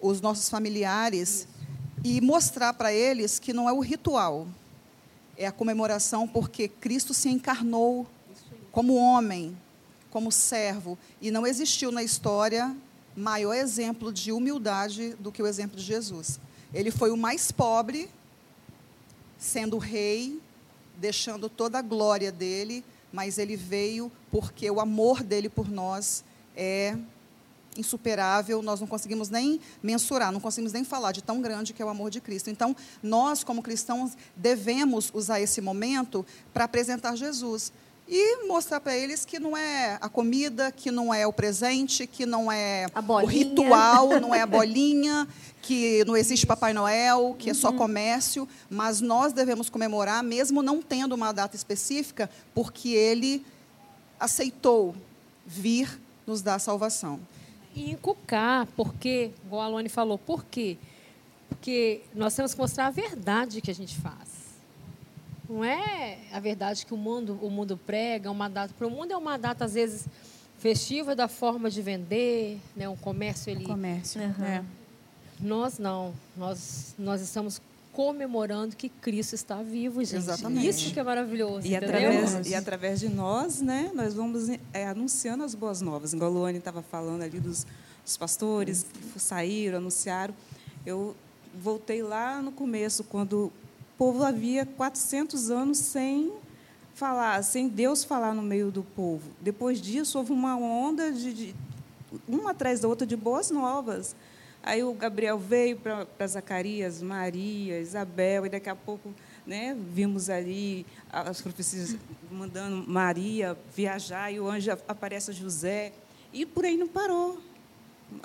os 0.00 0.20
nossos 0.20 0.48
familiares 0.48 1.46
e 2.04 2.20
mostrar 2.20 2.72
para 2.74 2.92
eles 2.92 3.38
que 3.38 3.52
não 3.52 3.68
é 3.68 3.72
o 3.72 3.80
ritual, 3.80 4.46
é 5.36 5.46
a 5.46 5.52
comemoração 5.52 6.26
porque 6.26 6.66
Cristo 6.66 7.14
se 7.14 7.28
encarnou 7.28 8.06
como 8.72 8.96
homem, 8.96 9.56
como 10.10 10.32
servo, 10.32 10.98
e 11.20 11.30
não 11.30 11.46
existiu 11.46 11.90
na 11.92 12.02
história 12.02 12.74
maior 13.16 13.54
exemplo 13.54 14.12
de 14.12 14.30
humildade 14.30 15.14
do 15.18 15.32
que 15.32 15.42
o 15.42 15.46
exemplo 15.46 15.76
de 15.76 15.82
Jesus. 15.82 16.38
Ele 16.72 16.90
foi 16.90 17.10
o 17.10 17.16
mais 17.16 17.50
pobre, 17.50 18.08
sendo 19.38 19.78
rei 19.78 20.40
deixando 20.96 21.48
toda 21.48 21.78
a 21.78 21.82
glória 21.82 22.32
dele, 22.32 22.84
mas 23.12 23.38
ele 23.38 23.56
veio 23.56 24.10
porque 24.30 24.70
o 24.70 24.80
amor 24.80 25.22
dele 25.22 25.48
por 25.48 25.68
nós 25.68 26.24
é 26.56 26.96
insuperável, 27.76 28.60
nós 28.60 28.80
não 28.80 28.86
conseguimos 28.88 29.28
nem 29.28 29.60
mensurar, 29.80 30.32
não 30.32 30.40
conseguimos 30.40 30.72
nem 30.72 30.82
falar 30.82 31.12
de 31.12 31.22
tão 31.22 31.40
grande 31.40 31.72
que 31.72 31.80
é 31.80 31.84
o 31.84 31.88
amor 31.88 32.10
de 32.10 32.20
Cristo. 32.20 32.50
Então, 32.50 32.74
nós, 33.00 33.44
como 33.44 33.62
cristãos, 33.62 34.16
devemos 34.34 35.10
usar 35.14 35.40
esse 35.40 35.60
momento 35.60 36.26
para 36.52 36.64
apresentar 36.64 37.14
Jesus 37.14 37.72
e 38.08 38.46
mostrar 38.46 38.80
para 38.80 38.96
eles 38.96 39.24
que 39.26 39.38
não 39.38 39.54
é 39.54 39.98
a 40.00 40.08
comida, 40.08 40.72
que 40.72 40.90
não 40.90 41.12
é 41.12 41.26
o 41.26 41.32
presente, 41.32 42.06
que 42.06 42.24
não 42.24 42.50
é 42.50 42.86
o 42.94 43.26
ritual, 43.26 44.08
não 44.20 44.34
é 44.34 44.40
a 44.40 44.46
bolinha, 44.46 45.28
que 45.60 46.02
não 46.06 46.16
existe 46.16 46.46
Papai 46.46 46.72
Noel, 46.72 47.36
que 47.38 47.50
uhum. 47.50 47.50
é 47.50 47.54
só 47.54 47.68
uhum. 47.68 47.76
comércio, 47.76 48.48
mas 48.70 49.02
nós 49.02 49.34
devemos 49.34 49.68
comemorar, 49.68 50.22
mesmo 50.22 50.62
não 50.62 50.80
tendo 50.80 51.14
uma 51.14 51.32
data 51.32 51.54
específica, 51.54 52.30
porque 52.54 52.88
ele 52.88 53.44
aceitou 54.18 54.96
vir 55.46 56.00
nos 56.26 56.40
dar 56.40 56.58
salvação. 56.58 57.20
E 57.74 57.90
encucar, 57.90 58.66
porque, 58.74 59.32
igual 59.44 59.60
a 59.60 59.64
Alone 59.66 59.90
falou, 59.90 60.16
por 60.16 60.46
quê? 60.46 60.78
Porque 61.50 62.00
nós 62.14 62.34
temos 62.34 62.54
que 62.54 62.60
mostrar 62.60 62.86
a 62.86 62.90
verdade 62.90 63.60
que 63.60 63.70
a 63.70 63.74
gente 63.74 63.96
faz. 63.98 64.37
Não 65.48 65.64
é 65.64 66.18
a 66.32 66.38
verdade 66.38 66.84
que 66.84 66.92
o 66.92 66.96
mundo, 66.96 67.38
o 67.40 67.50
mundo 67.50 67.76
prega, 67.76 68.30
uma 68.30 68.48
data. 68.48 68.74
Para 68.76 68.86
o 68.86 68.90
mundo 68.90 69.12
é 69.12 69.16
uma 69.16 69.38
data, 69.38 69.64
às 69.64 69.74
vezes, 69.74 70.06
festiva 70.58 71.16
da 71.16 71.26
forma 71.26 71.70
de 71.70 71.80
vender, 71.80 72.60
né? 72.76 72.88
um 72.88 72.96
comércio. 72.96 73.50
Ele, 73.50 73.64
comércio, 73.64 74.20
uhum. 74.20 74.44
é. 74.44 74.64
Nós 75.40 75.78
não. 75.78 76.12
Nós, 76.36 76.94
nós 76.98 77.20
estamos 77.22 77.62
comemorando 77.92 78.76
que 78.76 78.88
Cristo 78.88 79.34
está 79.34 79.62
vivo, 79.62 80.04
gente. 80.04 80.18
Exatamente. 80.18 80.68
Isso 80.68 80.92
que 80.92 81.00
é 81.00 81.02
maravilhoso. 81.02 81.66
E 81.66 81.74
através, 81.74 82.46
e 82.46 82.54
através 82.54 83.00
de 83.00 83.08
nós, 83.08 83.60
né, 83.60 83.90
nós 83.94 84.14
vamos 84.14 84.48
é, 84.72 84.86
anunciando 84.86 85.42
as 85.42 85.54
boas 85.54 85.80
novas. 85.80 86.12
Igual 86.12 86.30
a 86.30 86.34
Luane 86.34 86.58
estava 86.58 86.82
falando 86.82 87.22
ali 87.22 87.40
dos, 87.40 87.66
dos 88.04 88.16
pastores 88.16 88.86
que 89.12 89.18
saíram, 89.18 89.78
anunciaram. 89.78 90.34
Eu 90.86 91.16
voltei 91.54 92.02
lá 92.02 92.40
no 92.40 92.52
começo, 92.52 93.02
quando 93.02 93.52
povo 93.98 94.22
havia 94.22 94.64
400 94.64 95.50
anos 95.50 95.78
sem 95.78 96.32
falar, 96.94 97.42
sem 97.42 97.68
Deus 97.68 98.04
falar 98.04 98.32
no 98.32 98.42
meio 98.42 98.70
do 98.70 98.84
povo. 98.84 99.28
Depois 99.40 99.80
disso, 99.80 100.16
houve 100.16 100.32
uma 100.32 100.56
onda 100.56 101.10
de, 101.10 101.32
de 101.32 101.54
uma 102.28 102.52
atrás 102.52 102.78
da 102.78 102.86
outra 102.86 103.04
de 103.04 103.16
boas 103.16 103.50
novas. 103.50 104.14
Aí 104.62 104.84
o 104.84 104.92
Gabriel 104.92 105.38
veio 105.38 105.78
para 105.78 106.26
Zacarias, 106.26 107.02
Maria, 107.02 107.80
Isabel, 107.80 108.46
e 108.46 108.48
daqui 108.48 108.68
a 108.68 108.76
pouco 108.76 109.12
né, 109.44 109.76
vimos 109.92 110.30
ali 110.30 110.86
as 111.10 111.40
profecias 111.40 111.96
mandando 112.30 112.88
Maria 112.88 113.56
viajar, 113.74 114.30
e 114.32 114.38
o 114.38 114.48
anjo 114.48 114.70
aparece 114.86 115.32
José, 115.32 115.92
e 116.32 116.46
por 116.46 116.64
aí 116.64 116.76
não 116.76 116.86
parou. 116.86 117.38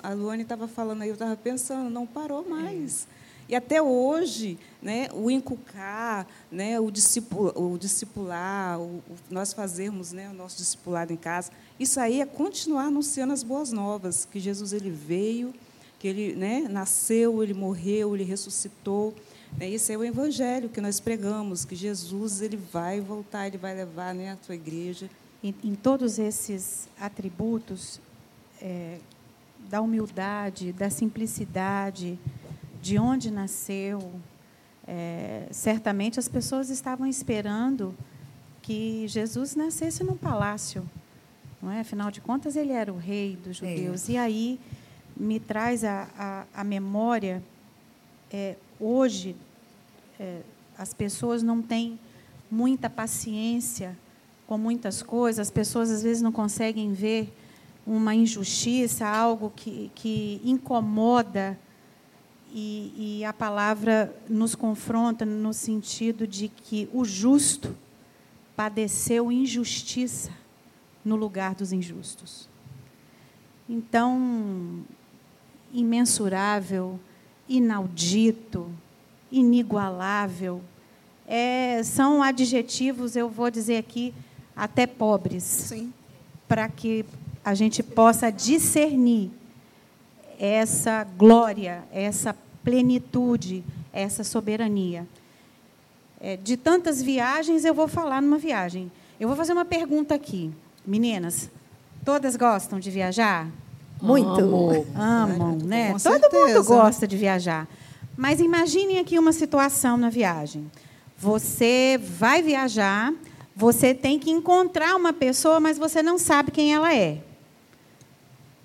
A 0.02 0.12
Luane 0.12 0.42
estava 0.42 0.68
falando 0.68 1.02
aí, 1.02 1.08
eu 1.08 1.14
estava 1.14 1.36
pensando, 1.36 1.90
não 1.90 2.06
parou 2.06 2.48
mais. 2.48 3.08
É. 3.20 3.23
E 3.48 3.54
até 3.54 3.82
hoje, 3.82 4.58
né, 4.80 5.08
o 5.12 5.30
inculcar, 5.30 6.26
né, 6.50 6.80
o, 6.80 6.90
discipul, 6.90 7.52
o 7.54 7.76
discipular, 7.78 8.80
o, 8.80 8.84
o, 8.84 9.02
nós 9.30 9.52
fazermos 9.52 10.12
né, 10.12 10.30
o 10.30 10.32
nosso 10.32 10.56
discipulado 10.56 11.12
em 11.12 11.16
casa, 11.16 11.50
isso 11.78 12.00
aí 12.00 12.20
é 12.20 12.26
continuar 12.26 12.84
anunciando 12.84 13.32
as 13.32 13.42
boas 13.42 13.70
novas, 13.70 14.26
que 14.30 14.40
Jesus 14.40 14.72
ele 14.72 14.90
veio, 14.90 15.52
que 15.98 16.08
ele 16.08 16.34
né, 16.34 16.66
nasceu, 16.70 17.42
ele 17.42 17.54
morreu, 17.54 18.14
ele 18.14 18.24
ressuscitou. 18.24 19.14
Né, 19.58 19.70
esse 19.70 19.92
é 19.92 19.98
o 19.98 20.04
evangelho 20.04 20.68
que 20.68 20.80
nós 20.80 20.98
pregamos, 20.98 21.64
que 21.64 21.76
Jesus 21.76 22.40
ele 22.40 22.56
vai 22.56 23.00
voltar, 23.00 23.46
ele 23.46 23.58
vai 23.58 23.74
levar 23.74 24.14
né, 24.14 24.32
a 24.32 24.38
sua 24.44 24.54
igreja. 24.54 25.10
Em, 25.42 25.54
em 25.62 25.74
todos 25.74 26.18
esses 26.18 26.88
atributos 26.98 28.00
é, 28.60 28.98
da 29.68 29.80
humildade, 29.80 30.72
da 30.72 30.88
simplicidade, 30.88 32.18
de 32.84 32.98
onde 32.98 33.30
nasceu. 33.30 34.12
É, 34.86 35.48
certamente 35.50 36.20
as 36.20 36.28
pessoas 36.28 36.68
estavam 36.68 37.06
esperando 37.06 37.96
que 38.60 39.08
Jesus 39.08 39.56
nascesse 39.56 40.04
num 40.04 40.18
palácio, 40.18 40.86
não 41.62 41.72
é? 41.72 41.80
Afinal 41.80 42.10
de 42.10 42.20
contas, 42.20 42.56
ele 42.56 42.72
era 42.72 42.92
o 42.92 42.98
rei 42.98 43.36
dos 43.42 43.62
é. 43.62 43.74
judeus. 43.74 44.10
É. 44.10 44.12
E 44.12 44.16
aí 44.18 44.60
me 45.16 45.40
traz 45.40 45.82
a, 45.82 46.08
a, 46.18 46.60
a 46.60 46.62
memória. 46.62 47.42
É, 48.30 48.56
hoje, 48.78 49.34
é, 50.20 50.42
as 50.76 50.92
pessoas 50.92 51.42
não 51.42 51.62
têm 51.62 51.98
muita 52.50 52.90
paciência 52.90 53.96
com 54.46 54.58
muitas 54.58 55.02
coisas. 55.02 55.38
As 55.38 55.50
pessoas 55.50 55.90
às 55.90 56.02
vezes 56.02 56.22
não 56.22 56.32
conseguem 56.32 56.92
ver 56.92 57.34
uma 57.86 58.14
injustiça, 58.14 59.06
algo 59.06 59.50
que, 59.56 59.90
que 59.94 60.38
incomoda 60.44 61.58
e, 62.56 63.18
e 63.18 63.24
a 63.24 63.32
palavra 63.32 64.14
nos 64.28 64.54
confronta 64.54 65.24
no 65.26 65.52
sentido 65.52 66.24
de 66.24 66.46
que 66.46 66.88
o 66.92 67.04
justo 67.04 67.76
padeceu 68.54 69.32
injustiça 69.32 70.30
no 71.04 71.16
lugar 71.16 71.56
dos 71.56 71.72
injustos. 71.72 72.48
Então, 73.68 74.84
imensurável, 75.72 77.00
inaudito, 77.48 78.70
inigualável, 79.32 80.62
é, 81.26 81.82
são 81.82 82.22
adjetivos, 82.22 83.16
eu 83.16 83.28
vou 83.28 83.50
dizer 83.50 83.78
aqui, 83.78 84.14
até 84.54 84.86
pobres, 84.86 85.72
para 86.46 86.68
que 86.68 87.04
a 87.44 87.52
gente 87.52 87.82
possa 87.82 88.30
discernir 88.30 89.32
essa 90.38 91.04
glória, 91.04 91.84
essa 91.90 92.36
plenitude, 92.64 93.62
essa 93.92 94.24
soberania. 94.24 95.06
É, 96.20 96.36
de 96.36 96.56
tantas 96.56 97.02
viagens, 97.02 97.64
eu 97.64 97.74
vou 97.74 97.86
falar 97.86 98.22
numa 98.22 98.38
viagem. 98.38 98.90
Eu 99.20 99.28
vou 99.28 99.36
fazer 99.36 99.52
uma 99.52 99.64
pergunta 99.64 100.14
aqui. 100.14 100.50
Meninas, 100.84 101.50
todas 102.04 102.34
gostam 102.34 102.80
de 102.80 102.90
viajar? 102.90 103.48
Muito. 104.00 104.40
Amam, 104.40 104.86
Amam 104.94 105.58
né? 105.64 105.92
Com 105.92 105.98
Todo 105.98 106.20
certeza. 106.20 106.46
mundo 106.46 106.64
gosta 106.64 107.06
de 107.06 107.16
viajar. 107.16 107.68
Mas 108.16 108.40
imaginem 108.40 108.98
aqui 108.98 109.18
uma 109.18 109.32
situação 109.32 109.96
na 109.96 110.08
viagem. 110.10 110.70
Você 111.16 111.98
vai 112.02 112.42
viajar, 112.42 113.12
você 113.54 113.94
tem 113.94 114.18
que 114.18 114.30
encontrar 114.30 114.96
uma 114.96 115.12
pessoa, 115.12 115.60
mas 115.60 115.78
você 115.78 116.02
não 116.02 116.18
sabe 116.18 116.50
quem 116.50 116.74
ela 116.74 116.94
é. 116.94 117.18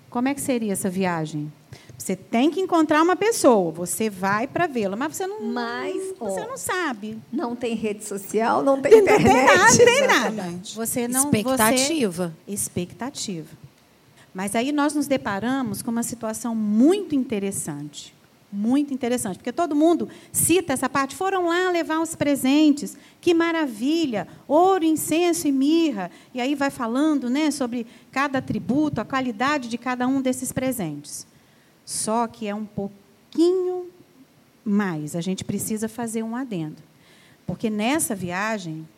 Como 0.08 0.28
é 0.28 0.34
que 0.34 0.40
seria 0.40 0.72
essa 0.72 0.90
viagem? 0.90 1.52
Você 2.00 2.16
tem 2.16 2.50
que 2.50 2.58
encontrar 2.58 3.02
uma 3.02 3.14
pessoa, 3.14 3.70
você 3.70 4.08
vai 4.08 4.46
para 4.46 4.66
vê-la, 4.66 4.96
mas 4.96 5.14
você 5.14 5.26
não, 5.26 5.42
mas, 5.42 6.14
você 6.18 6.46
não 6.46 6.56
sabe. 6.56 7.18
Não 7.30 7.54
tem 7.54 7.74
rede 7.74 8.04
social, 8.04 8.62
não 8.62 8.80
tem 8.80 8.96
internet. 9.00 9.28
Não 9.28 9.76
tem 9.76 10.06
nada, 10.06 10.24
tem 10.26 10.34
nada. 10.34 10.60
Você 10.74 11.06
não, 11.06 11.24
expectativa. 11.24 12.34
Você, 12.46 12.52
expectativa. 12.54 13.48
Mas 14.32 14.54
aí 14.54 14.72
nós 14.72 14.94
nos 14.94 15.06
deparamos 15.06 15.82
com 15.82 15.90
uma 15.90 16.02
situação 16.02 16.54
muito 16.54 17.14
interessante. 17.14 18.14
Muito 18.50 18.94
interessante, 18.94 19.36
porque 19.36 19.52
todo 19.52 19.76
mundo 19.76 20.08
cita 20.32 20.72
essa 20.72 20.88
parte. 20.88 21.14
Foram 21.14 21.48
lá 21.48 21.70
levar 21.70 22.00
os 22.00 22.14
presentes, 22.14 22.96
que 23.20 23.34
maravilha, 23.34 24.26
ouro, 24.48 24.84
incenso 24.84 25.46
e 25.46 25.52
mirra. 25.52 26.10
E 26.32 26.40
aí 26.40 26.54
vai 26.54 26.70
falando 26.70 27.28
né, 27.28 27.50
sobre 27.50 27.86
cada 28.10 28.38
atributo, 28.38 29.02
a 29.02 29.04
qualidade 29.04 29.68
de 29.68 29.76
cada 29.76 30.08
um 30.08 30.22
desses 30.22 30.50
presentes. 30.50 31.28
Só 31.90 32.28
que 32.28 32.46
é 32.46 32.54
um 32.54 32.64
pouquinho 32.64 33.90
mais. 34.64 35.16
A 35.16 35.20
gente 35.20 35.42
precisa 35.42 35.88
fazer 35.88 36.22
um 36.22 36.36
adendo. 36.36 36.76
Porque 37.44 37.68
nessa 37.68 38.14
viagem, 38.14 38.88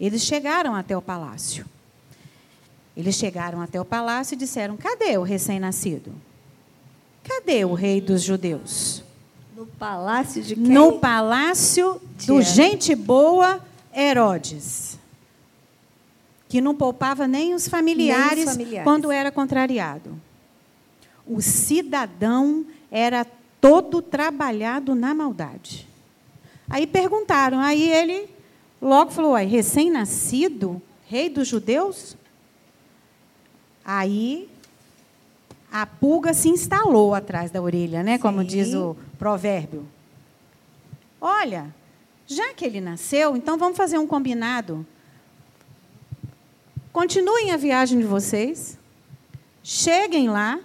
eles 0.00 0.22
chegaram 0.22 0.74
até 0.74 0.96
o 0.96 1.00
palácio. 1.00 1.64
Eles 2.96 3.14
chegaram 3.14 3.60
até 3.60 3.80
o 3.80 3.84
palácio 3.84 4.34
e 4.34 4.36
disseram: 4.36 4.76
cadê 4.76 5.16
o 5.16 5.22
recém-nascido? 5.22 6.12
Cadê 7.22 7.64
o 7.64 7.72
rei 7.72 8.00
dos 8.00 8.20
judeus? 8.20 9.04
No 9.56 9.64
palácio 9.66 10.42
de 10.42 10.56
quem? 10.56 10.64
No 10.64 10.98
palácio 10.98 12.02
do 12.26 12.42
gente 12.42 12.96
boa 12.96 13.64
Herodes. 13.96 14.98
Que 16.48 16.60
não 16.60 16.74
poupava 16.74 17.28
nem 17.28 17.54
os 17.54 17.68
familiares, 17.68 18.34
nem 18.34 18.44
os 18.44 18.50
familiares. 18.50 18.82
quando 18.84 19.12
era 19.12 19.30
contrariado 19.30 20.20
o 21.30 21.40
cidadão 21.40 22.66
era 22.90 23.24
todo 23.60 24.02
trabalhado 24.02 24.94
na 24.94 25.14
maldade. 25.14 25.88
Aí 26.68 26.86
perguntaram, 26.86 27.60
aí 27.60 27.88
ele 27.88 28.28
logo 28.82 29.10
falou: 29.10 29.34
recém-nascido, 29.36 30.82
rei 31.06 31.28
dos 31.28 31.46
judeus? 31.46 32.16
Aí 33.84 34.48
a 35.70 35.86
pulga 35.86 36.34
se 36.34 36.48
instalou 36.48 37.14
atrás 37.14 37.50
da 37.50 37.62
orelha, 37.62 38.02
né? 38.02 38.18
Como 38.18 38.44
diz 38.44 38.74
o 38.74 38.96
provérbio. 39.18 39.86
Olha, 41.20 41.72
já 42.26 42.52
que 42.54 42.64
ele 42.64 42.80
nasceu, 42.80 43.36
então 43.36 43.56
vamos 43.56 43.76
fazer 43.76 43.98
um 43.98 44.06
combinado. 44.06 44.86
Continuem 46.92 47.52
a 47.52 47.56
viagem 47.56 48.00
de 48.00 48.04
vocês, 48.04 48.76
cheguem 49.62 50.28
lá, 50.28 50.58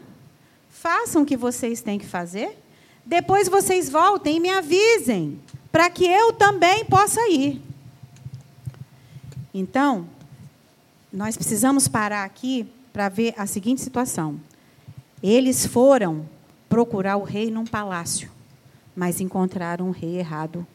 façam 0.85 1.23
o 1.23 1.25
que 1.25 1.35
vocês 1.35 1.81
têm 1.81 1.97
que 1.97 2.05
fazer, 2.05 2.55
depois 3.03 3.49
vocês 3.49 3.89
voltem 3.89 4.37
e 4.37 4.39
me 4.39 4.51
avisem, 4.51 5.39
para 5.71 5.89
que 5.89 6.05
eu 6.05 6.31
também 6.31 6.85
possa 6.85 7.27
ir. 7.27 7.59
Então, 9.51 10.07
nós 11.11 11.35
precisamos 11.35 11.87
parar 11.87 12.23
aqui 12.23 12.71
para 12.93 13.09
ver 13.09 13.33
a 13.35 13.47
seguinte 13.47 13.81
situação. 13.81 14.39
Eles 15.23 15.65
foram 15.65 16.29
procurar 16.69 17.17
o 17.17 17.23
rei 17.23 17.49
num 17.49 17.65
palácio, 17.65 18.29
mas 18.95 19.19
encontraram 19.19 19.87
o 19.87 19.91
rei 19.91 20.19
errado. 20.19 20.67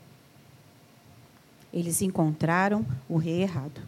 Eles 1.73 2.03
encontraram 2.03 2.85
o 3.09 3.17
rei 3.17 3.43
errado. 3.43 3.81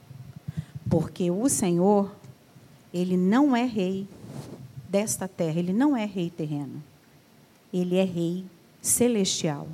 Porque 0.88 1.32
o 1.32 1.48
Senhor, 1.48 2.14
ele 2.94 3.16
não 3.16 3.56
é 3.56 3.64
rei 3.64 4.06
desta 4.92 5.26
terra, 5.26 5.58
ele 5.58 5.72
não 5.72 5.96
é 5.96 6.04
rei 6.04 6.28
terreno. 6.28 6.84
Ele 7.72 7.96
é 7.96 8.04
rei 8.04 8.44
celestial. 8.82 9.66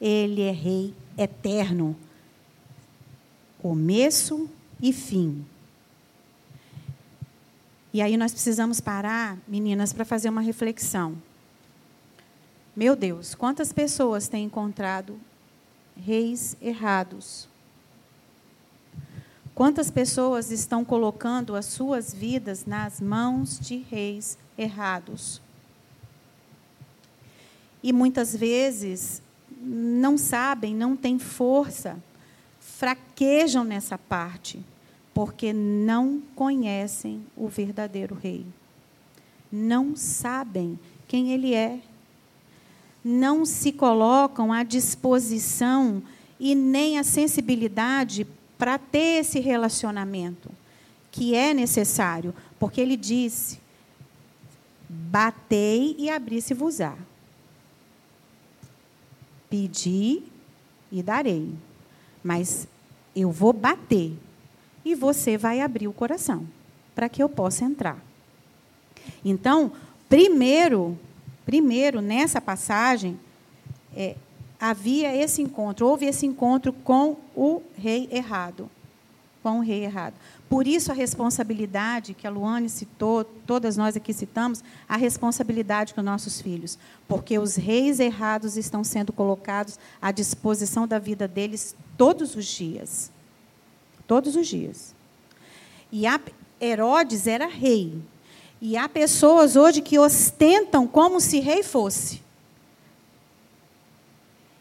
Ele 0.00 0.42
é 0.42 0.50
rei 0.50 0.92
eterno. 1.16 1.96
Começo 3.60 4.50
e 4.80 4.92
fim. 4.92 5.46
E 7.94 8.02
aí 8.02 8.16
nós 8.16 8.32
precisamos 8.32 8.80
parar, 8.80 9.38
meninas, 9.46 9.92
para 9.92 10.04
fazer 10.04 10.28
uma 10.28 10.40
reflexão. 10.40 11.16
Meu 12.74 12.96
Deus, 12.96 13.36
quantas 13.36 13.72
pessoas 13.72 14.26
têm 14.26 14.46
encontrado 14.46 15.20
reis 15.96 16.56
errados? 16.60 17.46
Quantas 19.54 19.90
pessoas 19.90 20.50
estão 20.50 20.84
colocando 20.84 21.54
as 21.54 21.66
suas 21.66 22.12
vidas 22.12 22.64
nas 22.64 23.00
mãos 23.00 23.60
de 23.60 23.76
reis 23.76 24.38
errados? 24.56 25.42
E 27.82 27.92
muitas 27.92 28.34
vezes 28.34 29.20
não 29.60 30.16
sabem, 30.16 30.74
não 30.74 30.96
têm 30.96 31.18
força, 31.18 32.02
fraquejam 32.60 33.62
nessa 33.62 33.98
parte, 33.98 34.58
porque 35.12 35.52
não 35.52 36.22
conhecem 36.34 37.22
o 37.36 37.46
verdadeiro 37.46 38.14
rei. 38.14 38.46
Não 39.50 39.94
sabem 39.94 40.78
quem 41.06 41.30
ele 41.30 41.52
é. 41.54 41.78
Não 43.04 43.44
se 43.44 43.70
colocam 43.70 44.50
à 44.50 44.62
disposição 44.62 46.02
e 46.40 46.54
nem 46.54 46.98
a 46.98 47.04
sensibilidade 47.04 48.26
para 48.62 48.78
ter 48.78 49.18
esse 49.18 49.40
relacionamento 49.40 50.48
que 51.10 51.34
é 51.34 51.52
necessário, 51.52 52.32
porque 52.60 52.80
ele 52.80 52.96
disse: 52.96 53.58
Batei 54.88 55.96
e 55.98 56.08
abri-se-vos-á. 56.08 56.96
Pedi 59.50 60.22
e 60.92 61.02
darei. 61.02 61.52
Mas 62.22 62.68
eu 63.16 63.32
vou 63.32 63.52
bater 63.52 64.16
e 64.84 64.94
você 64.94 65.36
vai 65.36 65.60
abrir 65.60 65.88
o 65.88 65.92
coração 65.92 66.46
para 66.94 67.08
que 67.08 67.20
eu 67.20 67.28
possa 67.28 67.64
entrar. 67.64 67.98
Então, 69.24 69.72
primeiro, 70.08 70.96
primeiro 71.44 72.00
nessa 72.00 72.40
passagem, 72.40 73.18
é, 73.96 74.14
havia 74.62 75.12
esse 75.16 75.42
encontro, 75.42 75.88
houve 75.88 76.06
esse 76.06 76.24
encontro 76.24 76.72
com 76.72 77.16
o 77.34 77.60
rei 77.76 78.08
errado. 78.12 78.70
Com 79.42 79.58
o 79.58 79.60
rei 79.60 79.84
errado. 79.84 80.14
Por 80.48 80.68
isso 80.68 80.92
a 80.92 80.94
responsabilidade 80.94 82.14
que 82.14 82.28
a 82.28 82.30
Luane 82.30 82.68
citou, 82.68 83.24
todas 83.24 83.76
nós 83.76 83.96
aqui 83.96 84.12
citamos, 84.12 84.62
a 84.88 84.96
responsabilidade 84.96 85.92
com 85.92 86.00
nossos 86.00 86.40
filhos. 86.40 86.78
Porque 87.08 87.40
os 87.40 87.56
reis 87.56 87.98
errados 87.98 88.56
estão 88.56 88.84
sendo 88.84 89.12
colocados 89.12 89.80
à 90.00 90.12
disposição 90.12 90.86
da 90.86 91.00
vida 91.00 91.26
deles 91.26 91.74
todos 91.98 92.36
os 92.36 92.46
dias. 92.46 93.10
Todos 94.06 94.36
os 94.36 94.46
dias. 94.46 94.94
E 95.90 96.04
Herodes 96.60 97.26
era 97.26 97.46
rei. 97.46 98.00
E 98.60 98.76
há 98.76 98.88
pessoas 98.88 99.56
hoje 99.56 99.80
que 99.80 99.98
ostentam 99.98 100.86
como 100.86 101.20
se 101.20 101.40
rei 101.40 101.64
fosse. 101.64 102.22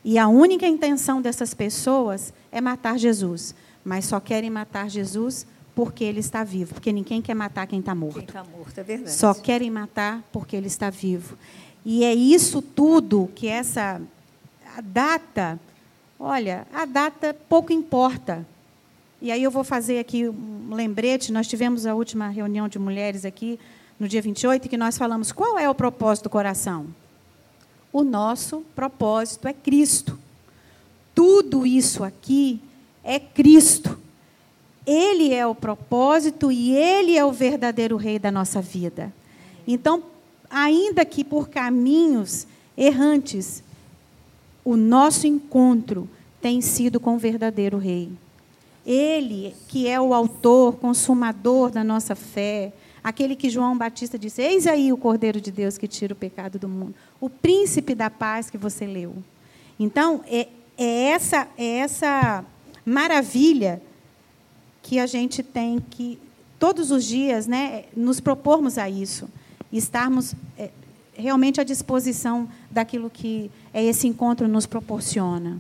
E 0.04 0.18
a 0.18 0.28
única 0.28 0.68
intenção 0.68 1.22
dessas 1.22 1.54
pessoas 1.54 2.34
é 2.52 2.60
matar 2.60 2.98
Jesus. 2.98 3.54
Mas 3.84 4.06
só 4.06 4.20
querem 4.20 4.50
matar 4.50 4.90
Jesus 4.90 5.46
porque 5.76 6.04
ele 6.04 6.20
está 6.20 6.44
vivo. 6.44 6.74
Porque 6.74 6.92
ninguém 6.92 7.22
quer 7.22 7.34
matar 7.34 7.68
quem 7.68 7.80
está 7.80 7.94
morto. 7.94 8.16
Quem 8.16 8.24
está 8.24 8.44
morto, 8.44 8.78
é 8.78 8.84
verdade. 8.84 9.12
Só 9.12 9.34
querem 9.34 9.70
matar 9.70 10.24
porque 10.32 10.56
ele 10.56 10.68
está 10.68 10.90
vivo. 10.90 11.38
E 11.86 12.04
é 12.04 12.14
isso 12.14 12.62
tudo 12.62 13.30
que 13.36 13.48
essa 13.48 14.02
a 14.78 14.82
data, 14.82 15.60
olha, 16.20 16.66
a 16.74 16.86
data 16.86 17.36
pouco 17.50 17.74
importa. 17.74 18.46
E 19.22 19.32
aí 19.32 19.44
eu 19.44 19.52
vou 19.52 19.64
fazer 19.64 20.00
aqui 20.00 20.28
um 20.28 20.74
lembrete. 20.74 21.32
Nós 21.32 21.48
tivemos 21.48 21.86
a 21.86 21.94
última 21.94 22.30
reunião 22.30 22.68
de 22.68 22.80
mulheres 22.80 23.26
aqui 23.26 23.60
no 24.00 24.08
dia 24.08 24.22
28, 24.22 24.68
que 24.68 24.78
nós 24.78 24.98
falamos 24.98 25.32
qual 25.32 25.60
é 25.60 25.70
o 25.70 25.76
propósito 25.76 26.24
do 26.24 26.30
coração. 26.30 26.88
O 27.91 28.04
nosso 28.04 28.63
propósito 28.75 29.47
é 29.47 29.54
Cristo. 29.54 30.17
Tudo 31.13 31.65
isso 31.65 32.04
aqui 32.04 32.62
é 33.04 33.19
Cristo. 33.19 33.97
Ele 34.86 35.34
é 35.34 35.45
o 35.45 35.54
propósito 35.54 36.51
e 36.51 36.71
ele 36.75 37.17
é 37.17 37.23
o 37.23 37.32
verdadeiro 37.32 37.97
rei 37.97 38.17
da 38.17 38.32
nossa 38.32 38.62
vida. 38.62 39.13
Então, 39.67 40.04
ainda 40.49 41.06
que 41.06 41.23
por 41.23 41.49
caminhos 41.49 42.47
errantes, 42.77 43.63
o 44.63 44.75
nosso 44.75 45.27
encontro 45.27 46.10
tem 46.41 46.62
sido 46.62 46.99
com 46.99 47.15
o 47.15 47.19
verdadeiro 47.19 47.77
rei. 47.77 48.10
Ele, 48.86 49.56
que 49.67 49.88
é 49.88 50.01
o 50.01 50.13
autor, 50.13 50.77
consumador 50.77 51.69
da 51.69 51.84
nossa 51.84 52.15
fé, 52.15 52.73
Aquele 53.04 53.36
que 53.36 53.50
João 53.50 53.78
Batista 53.78 54.18
disse: 54.18 54.42
Eis 54.42 54.68
aí 54.68 54.94
o 54.94 54.98
Cordeiro 54.98 55.42
de 55.42 55.52
Deus 55.52 55.78
que 55.78 55.88
tira 55.88 56.14
o 56.14 56.16
pecado 56.16 56.60
do 56.60 56.68
mundo. 56.68 56.94
O 57.20 57.30
príncipe 57.30 57.96
da 57.96 58.10
paz 58.10 58.50
que 58.50 58.58
você 58.58 58.86
leu. 58.86 59.16
Então, 59.80 60.24
é, 60.28 60.48
é, 60.78 61.06
essa, 61.10 61.48
é 61.58 61.78
essa 61.78 62.46
maravilha 62.86 63.82
que 64.84 65.00
a 65.00 65.08
gente 65.08 65.42
tem 65.42 65.80
que, 65.80 66.20
todos 66.60 66.92
os 66.92 67.04
dias, 67.04 67.48
né, 67.48 67.86
nos 67.96 68.20
propormos 68.20 68.78
a 68.78 68.90
isso. 68.90 69.28
Estarmos 69.72 70.36
é, 70.58 70.70
realmente 71.14 71.60
à 71.60 71.64
disposição 71.64 72.48
daquilo 72.70 73.10
que 73.10 73.50
é 73.74 73.84
esse 73.84 74.08
encontro 74.08 74.48
nos 74.48 74.66
proporciona. 74.66 75.60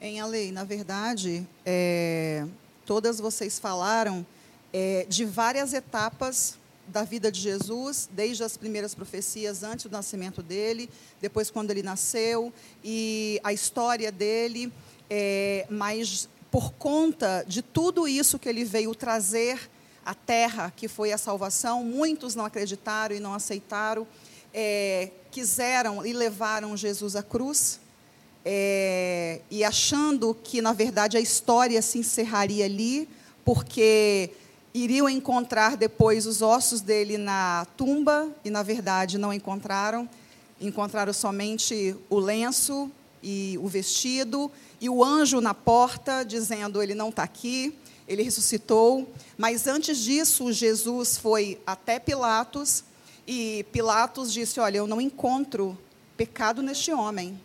Em 0.00 0.20
a 0.20 0.26
lei, 0.26 0.52
na 0.52 0.62
verdade, 0.62 1.46
é, 1.64 2.44
todas 2.84 3.18
vocês 3.18 3.58
falaram 3.58 4.24
é, 4.72 5.06
de 5.08 5.24
várias 5.24 5.72
etapas 5.72 6.58
da 6.88 7.02
vida 7.02 7.30
de 7.30 7.40
Jesus, 7.40 8.08
desde 8.12 8.44
as 8.44 8.56
primeiras 8.56 8.94
profecias 8.94 9.62
antes 9.62 9.86
do 9.86 9.92
nascimento 9.92 10.42
dele, 10.42 10.88
depois 11.20 11.50
quando 11.50 11.70
ele 11.70 11.82
nasceu, 11.82 12.52
e 12.84 13.40
a 13.42 13.52
história 13.52 14.12
dele, 14.12 14.72
é, 15.10 15.66
mas 15.68 16.28
por 16.50 16.72
conta 16.72 17.44
de 17.46 17.62
tudo 17.62 18.06
isso 18.06 18.38
que 18.38 18.48
ele 18.48 18.64
veio 18.64 18.94
trazer 18.94 19.70
à 20.04 20.14
terra, 20.14 20.72
que 20.74 20.88
foi 20.88 21.12
a 21.12 21.18
salvação, 21.18 21.82
muitos 21.82 22.34
não 22.34 22.44
acreditaram 22.44 23.14
e 23.14 23.20
não 23.20 23.34
aceitaram, 23.34 24.06
é, 24.54 25.10
quiseram 25.30 26.06
e 26.06 26.12
levaram 26.12 26.76
Jesus 26.76 27.16
à 27.16 27.22
cruz, 27.22 27.80
é, 28.44 29.40
e 29.50 29.64
achando 29.64 30.32
que, 30.32 30.62
na 30.62 30.72
verdade, 30.72 31.16
a 31.16 31.20
história 31.20 31.82
se 31.82 31.98
encerraria 31.98 32.64
ali, 32.64 33.08
porque 33.44 34.30
iriam 34.84 35.08
encontrar 35.08 35.76
depois 35.76 36.26
os 36.26 36.42
ossos 36.42 36.80
dele 36.80 37.16
na 37.16 37.66
tumba 37.76 38.28
e, 38.44 38.50
na 38.50 38.62
verdade, 38.62 39.16
não 39.16 39.32
encontraram. 39.32 40.08
Encontraram 40.60 41.12
somente 41.12 41.96
o 42.10 42.18
lenço 42.18 42.90
e 43.22 43.58
o 43.62 43.68
vestido 43.68 44.50
e 44.80 44.88
o 44.88 45.02
anjo 45.02 45.40
na 45.40 45.54
porta 45.54 46.24
dizendo: 46.24 46.82
Ele 46.82 46.94
não 46.94 47.08
está 47.08 47.22
aqui, 47.22 47.74
ele 48.06 48.22
ressuscitou. 48.22 49.08
Mas 49.36 49.66
antes 49.66 49.98
disso, 49.98 50.52
Jesus 50.52 51.16
foi 51.16 51.58
até 51.66 51.98
Pilatos 51.98 52.84
e 53.26 53.64
Pilatos 53.72 54.32
disse: 54.32 54.60
Olha, 54.60 54.78
eu 54.78 54.86
não 54.86 55.00
encontro 55.00 55.76
pecado 56.16 56.62
neste 56.62 56.92
homem. 56.92 57.38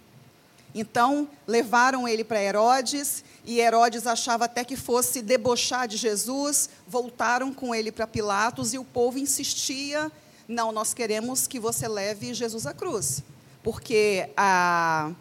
Então, 0.73 1.27
levaram 1.45 2.07
ele 2.07 2.23
para 2.23 2.41
Herodes, 2.41 3.23
e 3.43 3.60
Herodes 3.60 4.07
achava 4.07 4.45
até 4.45 4.63
que 4.63 4.75
fosse 4.75 5.21
debochar 5.21 5.88
de 5.88 5.97
Jesus. 5.97 6.69
Voltaram 6.88 7.53
com 7.53 7.75
ele 7.75 7.91
para 7.91 8.07
Pilatos, 8.07 8.73
e 8.73 8.77
o 8.77 8.86
povo 8.86 9.19
insistia: 9.19 10.12
não, 10.47 10.71
nós 10.71 10.93
queremos 10.93 11.47
que 11.47 11.60
você 11.60 11.88
leve 11.88 12.34
Jesus 12.34 12.65
à 12.65 12.73
cruz. 12.73 13.23
Porque 13.63 14.29
a, 14.36 15.12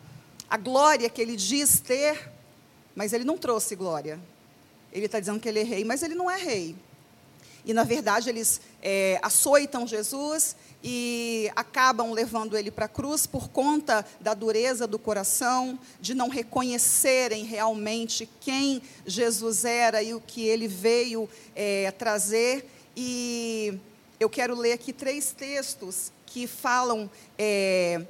a 0.48 0.56
glória 0.56 1.10
que 1.10 1.20
ele 1.20 1.36
diz 1.36 1.80
ter, 1.80 2.30
mas 2.94 3.12
ele 3.12 3.24
não 3.24 3.36
trouxe 3.36 3.74
glória. 3.74 4.18
Ele 4.92 5.06
está 5.06 5.20
dizendo 5.20 5.40
que 5.40 5.48
ele 5.48 5.60
é 5.60 5.64
rei, 5.64 5.84
mas 5.84 6.02
ele 6.02 6.14
não 6.14 6.30
é 6.30 6.36
rei. 6.36 6.76
E, 7.70 7.72
na 7.72 7.84
verdade, 7.84 8.28
eles 8.28 8.60
é, 8.82 9.20
açoitam 9.22 9.86
Jesus 9.86 10.56
e 10.82 11.48
acabam 11.54 12.10
levando 12.10 12.56
ele 12.56 12.68
para 12.68 12.86
a 12.86 12.88
cruz 12.88 13.28
por 13.28 13.48
conta 13.48 14.04
da 14.20 14.34
dureza 14.34 14.88
do 14.88 14.98
coração, 14.98 15.78
de 16.00 16.12
não 16.12 16.28
reconhecerem 16.28 17.44
realmente 17.44 18.28
quem 18.40 18.82
Jesus 19.06 19.64
era 19.64 20.02
e 20.02 20.12
o 20.12 20.20
que 20.20 20.44
ele 20.44 20.66
veio 20.66 21.30
é, 21.54 21.92
trazer. 21.92 22.68
E 22.96 23.78
eu 24.18 24.28
quero 24.28 24.56
ler 24.56 24.72
aqui 24.72 24.92
três 24.92 25.30
textos 25.30 26.10
que 26.26 26.48
falam 26.48 27.08
é, 27.38 28.04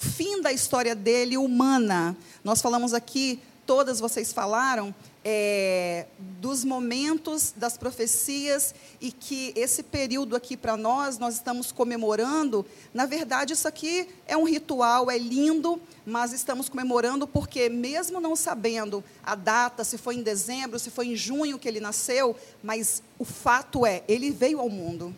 fim 0.00 0.42
da 0.42 0.52
história 0.52 0.96
dele 0.96 1.38
humana. 1.38 2.16
Nós 2.42 2.60
falamos 2.60 2.92
aqui, 2.92 3.38
todas 3.66 3.98
vocês 3.98 4.32
falaram, 4.32 4.94
é, 5.24 6.06
dos 6.40 6.64
momentos 6.64 7.52
das 7.56 7.76
profecias 7.76 8.72
e 9.00 9.10
que 9.10 9.52
esse 9.56 9.82
período 9.82 10.36
aqui 10.36 10.56
para 10.56 10.76
nós, 10.76 11.18
nós 11.18 11.34
estamos 11.34 11.72
comemorando. 11.72 12.64
Na 12.94 13.06
verdade, 13.06 13.52
isso 13.52 13.66
aqui 13.66 14.08
é 14.24 14.36
um 14.36 14.44
ritual, 14.44 15.10
é 15.10 15.18
lindo, 15.18 15.82
mas 16.06 16.32
estamos 16.32 16.68
comemorando 16.68 17.26
porque, 17.26 17.68
mesmo 17.68 18.20
não 18.20 18.36
sabendo 18.36 19.02
a 19.24 19.34
data, 19.34 19.82
se 19.82 19.98
foi 19.98 20.14
em 20.14 20.22
dezembro, 20.22 20.78
se 20.78 20.90
foi 20.90 21.08
em 21.08 21.16
junho 21.16 21.58
que 21.58 21.66
ele 21.66 21.80
nasceu, 21.80 22.36
mas 22.62 23.02
o 23.18 23.24
fato 23.24 23.84
é, 23.84 24.04
ele 24.06 24.30
veio 24.30 24.60
ao 24.60 24.70
mundo. 24.70 25.12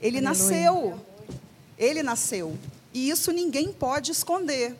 Ele 0.00 0.20
nasceu. 0.20 1.00
Ele 1.78 2.02
nasceu. 2.02 2.58
E 2.92 3.08
isso 3.08 3.30
ninguém 3.30 3.72
pode 3.72 4.10
esconder. 4.10 4.74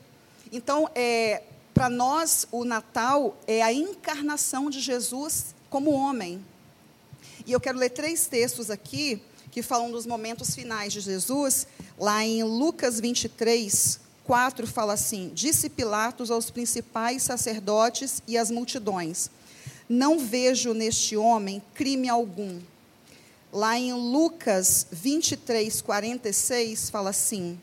Então, 0.51 0.89
é, 0.95 1.43
para 1.75 1.91
nós, 1.91 2.47
o 2.53 2.65
Natal 2.65 3.37
é 3.49 3.61
a 3.61 3.73
encarnação 3.73 4.71
de 4.71 4.81
Jesus 4.81 5.55
como 5.69 5.91
homem. 5.91 6.43
E 7.45 7.51
eu 7.51 7.61
quero 7.61 7.77
ler 7.77 7.91
três 7.91 8.29
textos 8.29 8.71
aqui 8.71 9.21
que 9.51 9.61
falam 9.61 9.91
dos 9.91 10.07
momentos 10.07 10.55
finais 10.55 10.93
de 10.93 11.01
Jesus. 11.01 11.67
Lá 11.99 12.25
em 12.25 12.45
Lucas 12.45 13.01
23, 13.01 13.99
4 14.25 14.67
fala 14.69 14.93
assim: 14.93 15.33
Disse 15.35 15.69
Pilatos 15.69 16.31
aos 16.31 16.49
principais 16.49 17.25
sacerdotes 17.25 18.23
e 18.27 18.39
às 18.39 18.53
multidões: 18.53 19.29
Não 19.89 20.21
vejo 20.21 20.75
neste 20.75 21.17
homem 21.17 21.61
crime 21.75 22.09
algum. 22.09 22.61
Lá 23.53 23.77
em 23.77 23.93
Lucas 23.93 24.87
23, 24.93 25.83
46 25.83 26.89
fala 26.89 27.11
assim: 27.11 27.59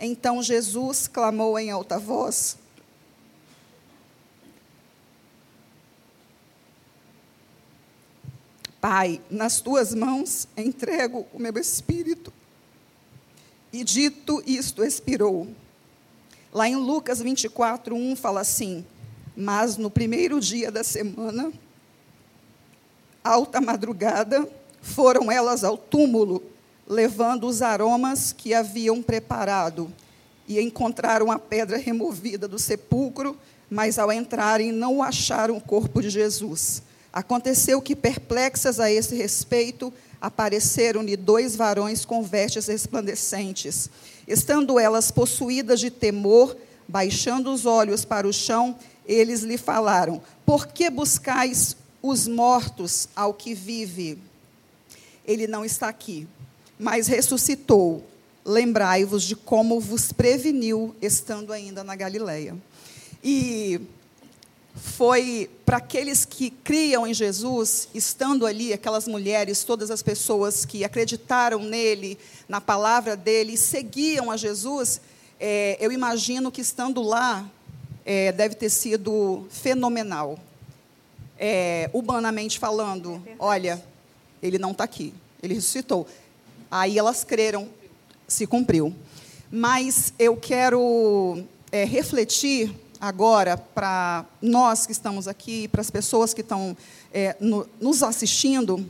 Então 0.00 0.42
Jesus 0.42 1.06
clamou 1.06 1.56
em 1.58 1.70
alta 1.70 1.98
voz: 1.98 2.56
Pai, 8.82 9.20
nas 9.30 9.60
tuas 9.60 9.94
mãos 9.94 10.48
entrego 10.56 11.24
o 11.32 11.38
meu 11.38 11.56
espírito. 11.56 12.32
E 13.72 13.84
dito 13.84 14.42
isto, 14.44 14.82
expirou. 14.82 15.46
Lá 16.52 16.68
em 16.68 16.74
Lucas 16.74 17.22
24, 17.22 17.94
1 17.94 18.16
fala 18.16 18.40
assim: 18.40 18.84
Mas 19.36 19.76
no 19.76 19.88
primeiro 19.88 20.40
dia 20.40 20.68
da 20.68 20.82
semana, 20.82 21.52
alta 23.22 23.60
madrugada, 23.60 24.48
foram 24.80 25.30
elas 25.30 25.62
ao 25.62 25.78
túmulo, 25.78 26.42
levando 26.84 27.46
os 27.46 27.62
aromas 27.62 28.32
que 28.32 28.52
haviam 28.52 29.00
preparado, 29.00 29.94
e 30.48 30.60
encontraram 30.60 31.30
a 31.30 31.38
pedra 31.38 31.76
removida 31.76 32.48
do 32.48 32.58
sepulcro, 32.58 33.38
mas 33.70 33.96
ao 33.96 34.10
entrarem 34.10 34.72
não 34.72 35.00
acharam 35.04 35.56
o 35.56 35.60
corpo 35.60 36.02
de 36.02 36.10
Jesus. 36.10 36.82
Aconteceu 37.12 37.82
que, 37.82 37.94
perplexas 37.94 38.80
a 38.80 38.90
esse 38.90 39.14
respeito, 39.14 39.92
apareceram-lhe 40.20 41.16
dois 41.16 41.54
varões 41.54 42.04
com 42.04 42.22
vestes 42.22 42.68
resplandecentes. 42.68 43.90
Estando 44.26 44.78
elas 44.78 45.10
possuídas 45.10 45.80
de 45.80 45.90
temor, 45.90 46.56
baixando 46.88 47.52
os 47.52 47.66
olhos 47.66 48.04
para 48.04 48.26
o 48.26 48.32
chão, 48.32 48.76
eles 49.06 49.42
lhe 49.42 49.58
falaram: 49.58 50.22
Por 50.46 50.68
que 50.68 50.88
buscais 50.88 51.76
os 52.00 52.26
mortos 52.26 53.08
ao 53.14 53.34
que 53.34 53.52
vive? 53.52 54.18
Ele 55.26 55.46
não 55.46 55.64
está 55.64 55.88
aqui, 55.88 56.26
mas 56.78 57.08
ressuscitou. 57.08 58.04
Lembrai-vos 58.44 59.22
de 59.22 59.36
como 59.36 59.78
vos 59.78 60.12
preveniu, 60.12 60.96
estando 61.00 61.52
ainda 61.52 61.84
na 61.84 61.94
Galileia. 61.94 62.56
E 63.22 63.80
foi 64.82 65.48
para 65.64 65.76
aqueles 65.76 66.24
que 66.24 66.50
criam 66.50 67.06
em 67.06 67.14
Jesus, 67.14 67.88
estando 67.94 68.44
ali, 68.44 68.72
aquelas 68.72 69.06
mulheres, 69.06 69.62
todas 69.62 69.92
as 69.92 70.02
pessoas 70.02 70.64
que 70.64 70.84
acreditaram 70.84 71.60
nele, 71.60 72.18
na 72.48 72.60
palavra 72.60 73.16
dele, 73.16 73.56
seguiam 73.56 74.28
a 74.28 74.36
Jesus, 74.36 75.00
é, 75.38 75.76
eu 75.80 75.92
imagino 75.92 76.50
que 76.50 76.60
estando 76.60 77.00
lá, 77.00 77.48
é, 78.04 78.32
deve 78.32 78.56
ter 78.56 78.70
sido 78.70 79.46
fenomenal. 79.50 80.36
É, 81.38 81.88
humanamente 81.92 82.58
falando, 82.58 83.22
olha, 83.38 83.82
ele 84.42 84.58
não 84.58 84.72
está 84.72 84.82
aqui, 84.82 85.14
ele 85.40 85.54
ressuscitou. 85.54 86.08
Aí 86.68 86.98
elas 86.98 87.22
creram, 87.22 87.68
se 88.26 88.48
cumpriu. 88.48 88.92
Mas 89.48 90.12
eu 90.18 90.36
quero 90.36 91.44
é, 91.70 91.84
refletir 91.84 92.74
agora 93.02 93.56
para 93.56 94.24
nós 94.40 94.86
que 94.86 94.92
estamos 94.92 95.26
aqui, 95.26 95.66
para 95.66 95.80
as 95.80 95.90
pessoas 95.90 96.32
que 96.32 96.40
estão 96.40 96.76
é, 97.12 97.36
no, 97.40 97.68
nos 97.80 98.00
assistindo, 98.00 98.88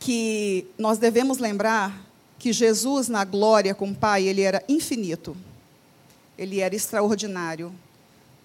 que 0.00 0.66
nós 0.76 0.98
devemos 0.98 1.38
lembrar 1.38 2.04
que 2.40 2.52
Jesus, 2.52 3.08
na 3.08 3.24
glória 3.24 3.72
com 3.72 3.88
o 3.88 3.94
Pai, 3.94 4.24
ele 4.24 4.40
era 4.42 4.64
infinito, 4.68 5.36
ele 6.36 6.58
era 6.58 6.74
extraordinário. 6.74 7.72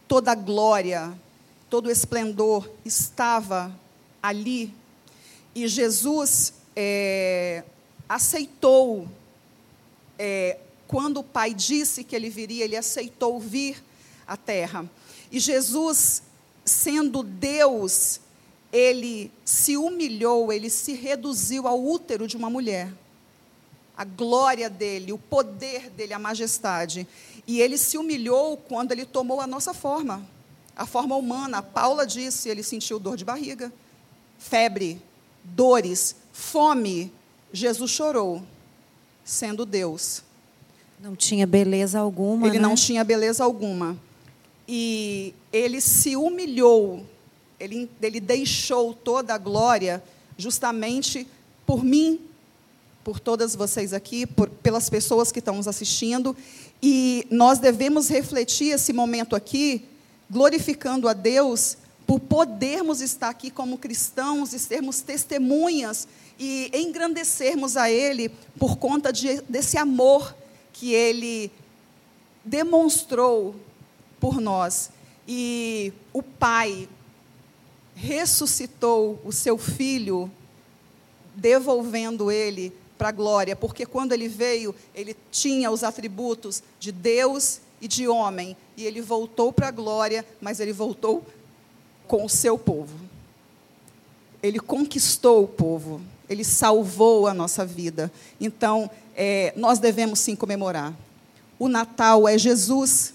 Toda 0.07 0.33
a 0.33 0.35
glória, 0.35 1.11
todo 1.67 1.87
o 1.87 1.91
esplendor 1.91 2.69
estava 2.85 3.75
ali. 4.21 4.71
E 5.55 5.67
Jesus 5.67 6.53
é, 6.75 7.63
aceitou, 8.07 9.07
é, 10.19 10.59
quando 10.87 11.21
o 11.21 11.23
Pai 11.23 11.55
disse 11.55 12.03
que 12.03 12.15
ele 12.15 12.29
viria, 12.29 12.65
ele 12.65 12.77
aceitou 12.77 13.39
vir 13.39 13.88
a 14.29 14.37
terra. 14.37 14.87
E 15.31 15.39
Jesus, 15.39 16.21
sendo 16.63 17.23
Deus, 17.23 18.21
ele 18.71 19.31
se 19.43 19.75
humilhou, 19.75 20.53
ele 20.53 20.69
se 20.69 20.93
reduziu 20.93 21.67
ao 21.67 21.83
útero 21.83 22.27
de 22.27 22.37
uma 22.37 22.49
mulher. 22.49 22.93
A 23.97 24.05
glória 24.05 24.69
dele, 24.69 25.11
o 25.11 25.17
poder 25.17 25.89
dele, 25.89 26.13
a 26.13 26.19
majestade. 26.19 27.07
E 27.47 27.59
ele 27.59 27.75
se 27.75 27.97
humilhou 27.97 28.55
quando 28.55 28.91
ele 28.91 29.03
tomou 29.03 29.41
a 29.41 29.47
nossa 29.47 29.73
forma, 29.73 30.23
a 30.75 30.85
forma 30.85 31.15
humana. 31.15 31.57
A 31.57 31.63
Paula 31.63 32.05
disse, 32.05 32.49
ele 32.49 32.61
sentiu 32.61 32.99
dor 32.99 33.17
de 33.17 33.25
barriga, 33.25 33.73
febre, 34.37 35.01
dores, 35.43 36.15
fome. 36.31 37.11
Jesus 37.51 37.89
chorou, 37.89 38.43
sendo 39.25 39.65
Deus. 39.65 40.21
Não 40.99 41.15
tinha 41.15 41.47
beleza 41.47 41.99
alguma. 41.99 42.47
Ele 42.47 42.59
né? 42.59 42.67
não 42.67 42.75
tinha 42.75 43.03
beleza 43.03 43.43
alguma 43.43 43.97
e 44.71 45.33
ele 45.51 45.81
se 45.81 46.15
humilhou, 46.15 47.03
ele, 47.59 47.89
ele 47.99 48.19
deixou 48.19 48.93
toda 48.93 49.33
a 49.33 49.37
glória 49.39 50.03
justamente 50.37 51.27
por 51.65 51.83
mim, 51.83 52.19
por 53.03 53.19
todas 53.19 53.55
vocês 53.55 53.93
aqui, 53.93 54.27
por, 54.27 54.47
pelas 54.47 54.87
pessoas 54.87 55.31
que 55.31 55.39
estão 55.39 55.55
nos 55.55 55.67
assistindo, 55.67 56.37
e 56.83 57.25
nós 57.31 57.57
devemos 57.57 58.09
refletir 58.09 58.67
esse 58.67 58.93
momento 58.93 59.35
aqui, 59.35 59.85
glorificando 60.29 61.07
a 61.07 61.13
Deus 61.13 61.75
por 62.05 62.19
podermos 62.19 63.01
estar 63.01 63.29
aqui 63.29 63.49
como 63.49 63.75
cristãos 63.75 64.53
e 64.53 64.59
sermos 64.59 65.01
testemunhas 65.01 66.07
e 66.37 66.69
engrandecermos 66.75 67.75
a 67.75 67.89
Ele 67.89 68.29
por 68.59 68.77
conta 68.77 69.11
de, 69.11 69.41
desse 69.49 69.79
amor 69.79 70.35
que 70.71 70.93
Ele 70.93 71.51
demonstrou 72.45 73.55
por 74.19 74.39
nós. 74.39 74.91
E 75.27 75.93
o 76.13 76.21
Pai 76.23 76.87
ressuscitou 77.95 79.19
o 79.25 79.31
seu 79.31 79.57
filho, 79.57 80.31
devolvendo 81.35 82.31
ele 82.31 82.73
para 82.97 83.09
a 83.09 83.13
glória, 83.13 83.55
porque 83.55 83.85
quando 83.85 84.11
ele 84.11 84.27
veio, 84.27 84.75
ele 84.93 85.15
tinha 85.31 85.71
os 85.71 85.83
atributos 85.83 86.63
de 86.79 86.91
Deus 86.91 87.61
e 87.81 87.87
de 87.87 88.07
homem, 88.07 88.57
e 88.75 88.85
ele 88.85 89.01
voltou 89.01 89.53
para 89.53 89.67
a 89.67 89.71
glória, 89.71 90.25
mas 90.41 90.59
ele 90.59 90.73
voltou 90.73 91.25
com 92.07 92.25
o 92.25 92.29
seu 92.29 92.57
povo. 92.57 92.93
Ele 94.41 94.59
conquistou 94.59 95.43
o 95.43 95.47
povo, 95.47 96.01
ele 96.29 96.43
salvou 96.43 97.27
a 97.27 97.33
nossa 97.33 97.65
vida. 97.65 98.11
Então, 98.39 98.89
é, 99.15 99.53
nós 99.55 99.79
devemos 99.79 100.19
sim 100.19 100.35
comemorar. 100.35 100.93
O 101.57 101.67
Natal 101.67 102.27
é 102.27 102.37
Jesus 102.37 103.13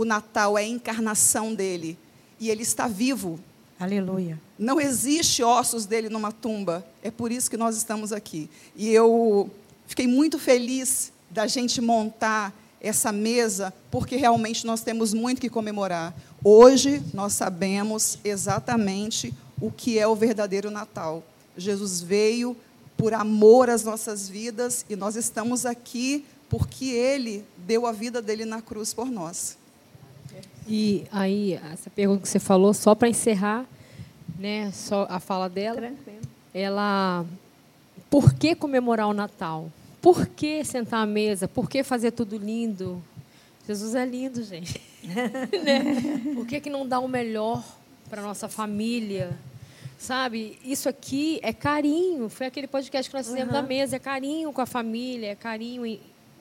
o 0.00 0.04
Natal 0.06 0.56
é 0.56 0.62
a 0.62 0.66
encarnação 0.66 1.54
dele. 1.54 1.98
E 2.38 2.48
ele 2.48 2.62
está 2.62 2.88
vivo. 2.88 3.38
Aleluia. 3.78 4.40
Não 4.58 4.80
existe 4.80 5.42
ossos 5.42 5.84
dele 5.84 6.08
numa 6.08 6.32
tumba. 6.32 6.82
É 7.02 7.10
por 7.10 7.30
isso 7.30 7.50
que 7.50 7.56
nós 7.58 7.76
estamos 7.76 8.10
aqui. 8.10 8.48
E 8.74 8.88
eu 8.88 9.50
fiquei 9.86 10.06
muito 10.06 10.38
feliz 10.38 11.12
da 11.28 11.46
gente 11.46 11.82
montar 11.82 12.50
essa 12.80 13.12
mesa, 13.12 13.74
porque 13.90 14.16
realmente 14.16 14.64
nós 14.64 14.80
temos 14.80 15.12
muito 15.12 15.38
que 15.38 15.50
comemorar. 15.50 16.14
Hoje 16.42 17.02
nós 17.12 17.34
sabemos 17.34 18.18
exatamente 18.24 19.34
o 19.60 19.70
que 19.70 19.98
é 19.98 20.08
o 20.08 20.16
verdadeiro 20.16 20.70
Natal. 20.70 21.22
Jesus 21.58 22.00
veio 22.00 22.56
por 22.96 23.12
amor 23.12 23.68
às 23.68 23.84
nossas 23.84 24.30
vidas 24.30 24.82
e 24.88 24.96
nós 24.96 25.14
estamos 25.14 25.66
aqui 25.66 26.24
porque 26.48 26.86
ele 26.86 27.44
deu 27.58 27.84
a 27.84 27.92
vida 27.92 28.22
dele 28.22 28.46
na 28.46 28.62
cruz 28.62 28.94
por 28.94 29.10
nós. 29.10 29.59
E 30.72 31.04
aí, 31.10 31.54
essa 31.72 31.90
pergunta 31.90 32.22
que 32.22 32.28
você 32.28 32.38
falou, 32.38 32.72
só 32.72 32.94
para 32.94 33.08
encerrar, 33.08 33.66
né, 34.38 34.70
só 34.70 35.04
a 35.10 35.18
fala 35.18 35.48
dela, 35.48 35.78
Tranquilo. 35.78 36.20
ela, 36.54 37.26
por 38.08 38.32
que 38.34 38.54
comemorar 38.54 39.08
o 39.08 39.12
Natal? 39.12 39.68
Por 40.00 40.28
que 40.28 40.64
sentar 40.64 41.02
à 41.02 41.06
mesa? 41.06 41.48
Por 41.48 41.68
que 41.68 41.82
fazer 41.82 42.12
tudo 42.12 42.38
lindo? 42.38 43.02
Jesus 43.66 43.96
é 43.96 44.06
lindo, 44.06 44.44
gente. 44.44 44.80
né? 45.02 46.22
Por 46.34 46.46
que, 46.46 46.60
que 46.60 46.70
não 46.70 46.86
dá 46.86 47.00
o 47.00 47.08
melhor 47.08 47.64
para 48.08 48.22
nossa 48.22 48.48
família? 48.48 49.36
Sabe, 49.98 50.56
isso 50.64 50.88
aqui 50.88 51.40
é 51.42 51.52
carinho. 51.52 52.28
Foi 52.28 52.46
aquele 52.46 52.68
podcast 52.68 53.10
que 53.10 53.16
nós 53.16 53.26
fizemos 53.26 53.52
da 53.52 53.60
mesa. 53.60 53.96
É 53.96 53.98
carinho 53.98 54.52
com 54.52 54.60
a 54.60 54.66
família, 54.66 55.32
é 55.32 55.34
carinho 55.34 55.84
em, 55.84 56.00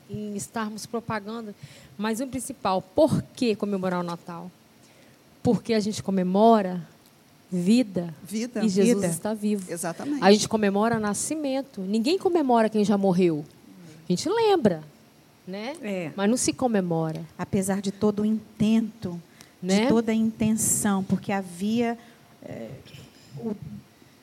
em 0.10 0.36
estarmos 0.36 0.86
propagando. 0.86 1.54
Mas 1.98 2.20
o 2.20 2.28
principal, 2.28 2.82
por 2.82 3.22
que 3.36 3.56
comemorar 3.56 4.00
o 4.00 4.04
Natal? 4.04 4.50
Porque 5.44 5.74
a 5.74 5.80
gente 5.80 6.02
comemora 6.04 6.82
vida. 7.52 8.14
Vida. 8.24 8.64
E 8.64 8.70
Jesus 8.70 8.96
Vida. 8.96 9.08
está 9.08 9.34
vivo. 9.34 9.72
Exatamente. 9.72 10.24
A 10.24 10.32
gente 10.32 10.48
comemora 10.48 11.00
nascimento. 11.00 11.82
Ninguém 11.82 12.18
comemora 12.18 12.70
quem 12.70 12.84
já 12.84 12.98
morreu. 12.98 13.46
A 14.08 14.12
gente 14.12 14.28
lembra, 14.30 14.84
né? 15.48 15.76
É. 15.82 16.12
Mas 16.16 16.30
não 16.30 16.38
se 16.38 16.52
comemora. 16.54 17.22
Apesar 17.38 17.82
de 17.82 17.92
todo 17.92 18.22
o 18.22 18.26
intento, 18.26 19.20
Né? 19.62 19.82
de 19.82 19.88
toda 19.88 20.12
a 20.12 20.16
intenção, 20.16 21.04
porque 21.04 21.32
havia. 21.32 21.98
eh, 22.44 22.70
o, 23.38 23.56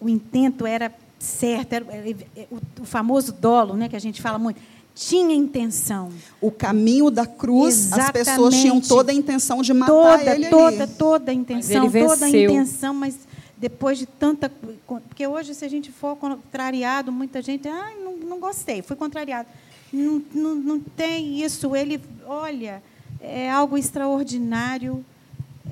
o 0.00 0.08
intento 0.08 0.66
era 0.66 0.92
certo, 1.18 1.72
era, 1.72 1.86
eh, 1.94 2.46
o, 2.50 2.82
o 2.82 2.84
famoso 2.84 3.32
dolo, 3.32 3.74
né, 3.74 3.88
que 3.88 3.96
a 3.96 4.00
gente 4.00 4.20
fala 4.22 4.38
muito. 4.38 4.60
Tinha 4.96 5.34
intenção. 5.34 6.10
O 6.40 6.50
caminho 6.50 7.10
da 7.10 7.26
cruz, 7.26 7.92
as 7.92 8.10
pessoas 8.10 8.54
Exatamente. 8.54 8.60
tinham 8.62 8.80
toda 8.80 9.12
a 9.12 9.14
intenção 9.14 9.60
de 9.60 9.74
matar 9.74 9.92
toda, 9.92 10.34
ele 10.34 10.48
toda, 10.48 10.84
ali. 10.84 10.92
toda 10.94 11.30
a 11.30 11.34
intenção, 11.34 11.84
ele 11.84 12.00
toda 12.00 12.14
a 12.14 12.30
venceu. 12.30 12.50
intenção, 12.50 12.94
mas 12.94 13.14
depois 13.58 13.98
de 13.98 14.06
tanta. 14.06 14.50
Porque 14.86 15.26
hoje, 15.26 15.54
se 15.54 15.66
a 15.66 15.68
gente 15.68 15.92
for 15.92 16.16
contrariado, 16.16 17.12
muita 17.12 17.42
gente. 17.42 17.68
Ah, 17.68 17.92
não, 18.02 18.16
não 18.16 18.40
gostei, 18.40 18.80
fui 18.80 18.96
contrariado. 18.96 19.46
Não, 19.92 20.22
não, 20.34 20.54
não 20.54 20.80
tem 20.80 21.42
isso. 21.42 21.76
Ele, 21.76 22.00
olha, 22.26 22.82
é 23.20 23.50
algo 23.50 23.76
extraordinário, 23.76 25.04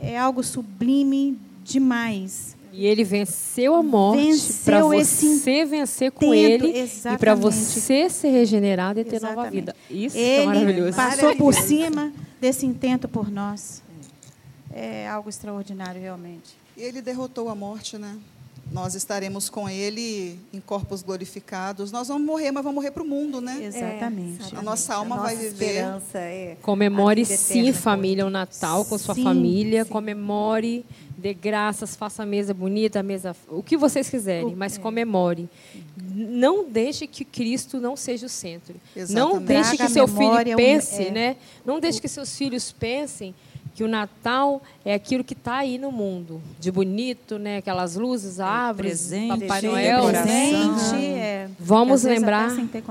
é 0.03 0.19
algo 0.19 0.43
sublime 0.43 1.39
demais. 1.65 2.55
E 2.77 2.87
ele 2.87 3.05
venceu 3.05 3.75
a 3.75 3.83
morte 3.83 4.53
para 4.65 4.83
você 4.83 5.65
vencer 5.65 6.11
com 6.11 6.35
intento, 6.35 6.67
ele 6.67 6.69
e 6.69 6.73
para 6.73 7.33
exatamente. 7.33 7.41
você 7.41 8.11
ser 8.11 8.29
regenerado 8.31 8.99
e 8.99 9.05
ter 9.05 9.21
nova 9.21 9.33
Exatamente. 9.33 9.53
vida. 9.55 9.77
Isso 9.89 10.17
é 10.17 10.21
Ele 10.39 10.47
maravilhoso. 10.47 10.97
passou 10.97 11.37
por 11.37 11.55
cima 11.55 12.13
desse 12.41 12.67
intento 12.67 13.09
por 13.09 13.31
nós. 13.31 13.83
É 14.73 15.09
algo 15.09 15.29
extraordinário, 15.29 16.01
realmente. 16.01 16.57
E 16.77 16.83
ele 16.83 17.01
derrotou 17.01 17.49
a 17.49 17.55
morte, 17.55 17.97
né? 17.97 18.17
Nós 18.73 18.95
estaremos 18.95 19.49
com 19.49 19.69
ele 19.69 20.41
em 20.53 20.59
corpos 20.59 21.03
glorificados. 21.03 21.93
Nós 21.93 22.09
vamos 22.09 22.27
morrer, 22.27 22.51
mas 22.51 22.65
vamos 22.65 22.75
morrer 22.77 22.91
para 22.91 23.03
o 23.03 23.07
mundo, 23.07 23.41
né? 23.41 23.63
Exatamente. 23.63 24.57
A 24.57 24.63
nossa 24.63 24.95
alma 24.95 25.17
A 25.17 25.19
vai 25.21 25.35
nossa 25.35 25.49
viver. 25.49 25.65
esperança 25.67 26.19
é 26.19 26.57
Comemore 26.63 27.25
sim, 27.27 27.73
família, 27.73 28.27
o 28.27 28.31
Natal 28.31 28.85
com 28.87 28.97
sua 28.99 29.15
Sim, 29.15 29.23
família. 29.23 29.85
sim. 29.85 29.91
Comemore, 29.91 30.85
dê 31.25 31.33
graças, 31.33 31.97
faça 31.97 32.23
a 32.23 32.27
mesa 32.27 32.53
bonita, 32.53 33.01
a 33.01 33.03
mesa. 33.03 33.35
O 33.49 33.63
que 33.63 33.79
vocês 33.79 34.11
quiserem, 34.11 34.55
mas 34.55 34.77
comemore. 34.77 35.49
Não 36.15 36.69
deixe 36.69 37.07
que 37.07 37.25
Cristo 37.25 37.81
não 37.81 37.97
seja 37.97 38.27
o 38.27 38.29
centro. 38.29 38.75
Não 38.95 39.03
Exatamente. 39.39 39.47
deixe 39.47 39.77
que 39.79 39.89
seu 39.89 40.07
filho 40.07 40.53
um- 40.53 40.57
pense, 40.57 41.05
é. 41.05 41.11
né? 41.11 41.37
Não 41.65 41.81
deixe 41.81 41.99
que 41.99 42.09
seus 42.09 42.37
filhos 42.37 42.71
pensem 42.73 43.35
que 43.75 43.83
o 43.83 43.89
Natal 43.89 44.63
é 44.85 44.93
aquilo 44.93 45.25
que 45.25 45.33
está 45.33 45.57
aí 45.57 45.79
no 45.79 45.91
mundo, 45.91 46.43
de 46.61 46.71
bonito, 46.71 47.39
né? 47.39 47.57
Aquelas 47.57 47.97
luzes, 47.97 48.39
árvores, 48.39 49.09
presente, 49.09 49.41
Papai 49.47 49.63
Noel. 49.63 50.03
coração. 50.03 50.27
Presente, 50.27 51.05
é, 51.07 51.49
Vamos 51.59 51.95
às 51.95 52.03
vezes 52.03 52.19
lembrar 52.21 52.51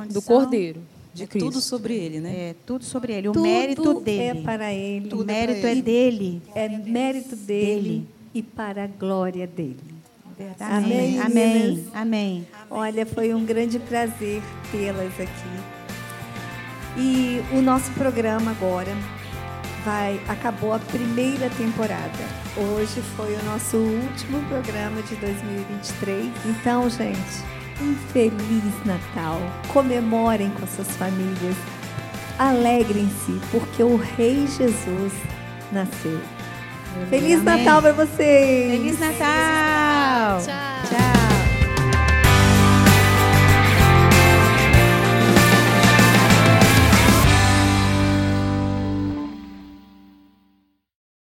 do. 0.09 0.21
Cordeiro 0.23 0.81
de 1.13 1.23
É 1.23 1.27
Cristo. 1.27 1.45
tudo 1.45 1.61
sobre 1.61 1.93
ele, 1.93 2.19
né? 2.19 2.49
É 2.49 2.55
tudo 2.65 2.83
sobre 2.83 3.13
ele. 3.13 3.29
O 3.29 3.33
Tudo 3.33 3.43
mérito 3.43 3.99
dele. 3.99 4.39
é 4.39 4.41
para 4.41 4.73
ele. 4.73 5.05
o 5.05 5.09
Tudo 5.09 5.29
é 5.29 5.33
mérito 5.33 5.67
é 5.67 5.71
ele. 5.71 5.81
dele. 5.83 6.41
É 6.55 6.67
mérito 6.67 7.35
dele, 7.35 7.75
Dele. 7.81 8.07
E 8.33 8.41
para 8.41 8.85
a 8.85 8.87
glória 8.87 9.45
dele. 9.47 9.79
Amém. 10.59 11.19
Amém, 11.19 11.19
Amém. 11.19 11.53
meninas. 11.53 11.95
Amém. 11.95 12.47
Olha, 12.69 13.05
foi 13.05 13.33
um 13.33 13.45
grande 13.45 13.79
prazer 13.79 14.41
tê-las 14.71 15.13
aqui. 15.19 15.83
E 16.97 17.41
o 17.51 17.61
nosso 17.61 17.91
programa 17.91 18.51
agora 18.51 18.91
vai 19.85 20.19
acabou 20.27 20.73
a 20.73 20.79
primeira 20.79 21.49
temporada. 21.51 22.23
Hoje 22.57 23.01
foi 23.15 23.35
o 23.35 23.43
nosso 23.43 23.77
último 23.77 24.41
programa 24.47 25.01
de 25.03 25.15
2023. 25.15 26.31
Então, 26.45 26.89
gente, 26.89 27.43
um 27.81 27.95
feliz 28.11 28.85
Natal. 28.85 29.39
Comemorem 29.71 30.49
com 30.51 30.65
suas 30.67 30.89
famílias. 30.95 31.55
Alegrem-se, 32.39 33.39
porque 33.51 33.83
o 33.83 33.95
Rei 33.95 34.47
Jesus 34.47 35.13
nasceu. 35.71 36.19
Feliz 37.09 37.39
Amém. 37.39 37.65
Natal 37.65 37.81
para 37.81 37.93
vocês. 37.93 38.71
Feliz 38.71 38.99
Natal. 38.99 40.41
Feliz 40.41 40.47
Natal. 40.47 40.83
Tchau. 40.89 40.97
Tchau. 40.99 41.32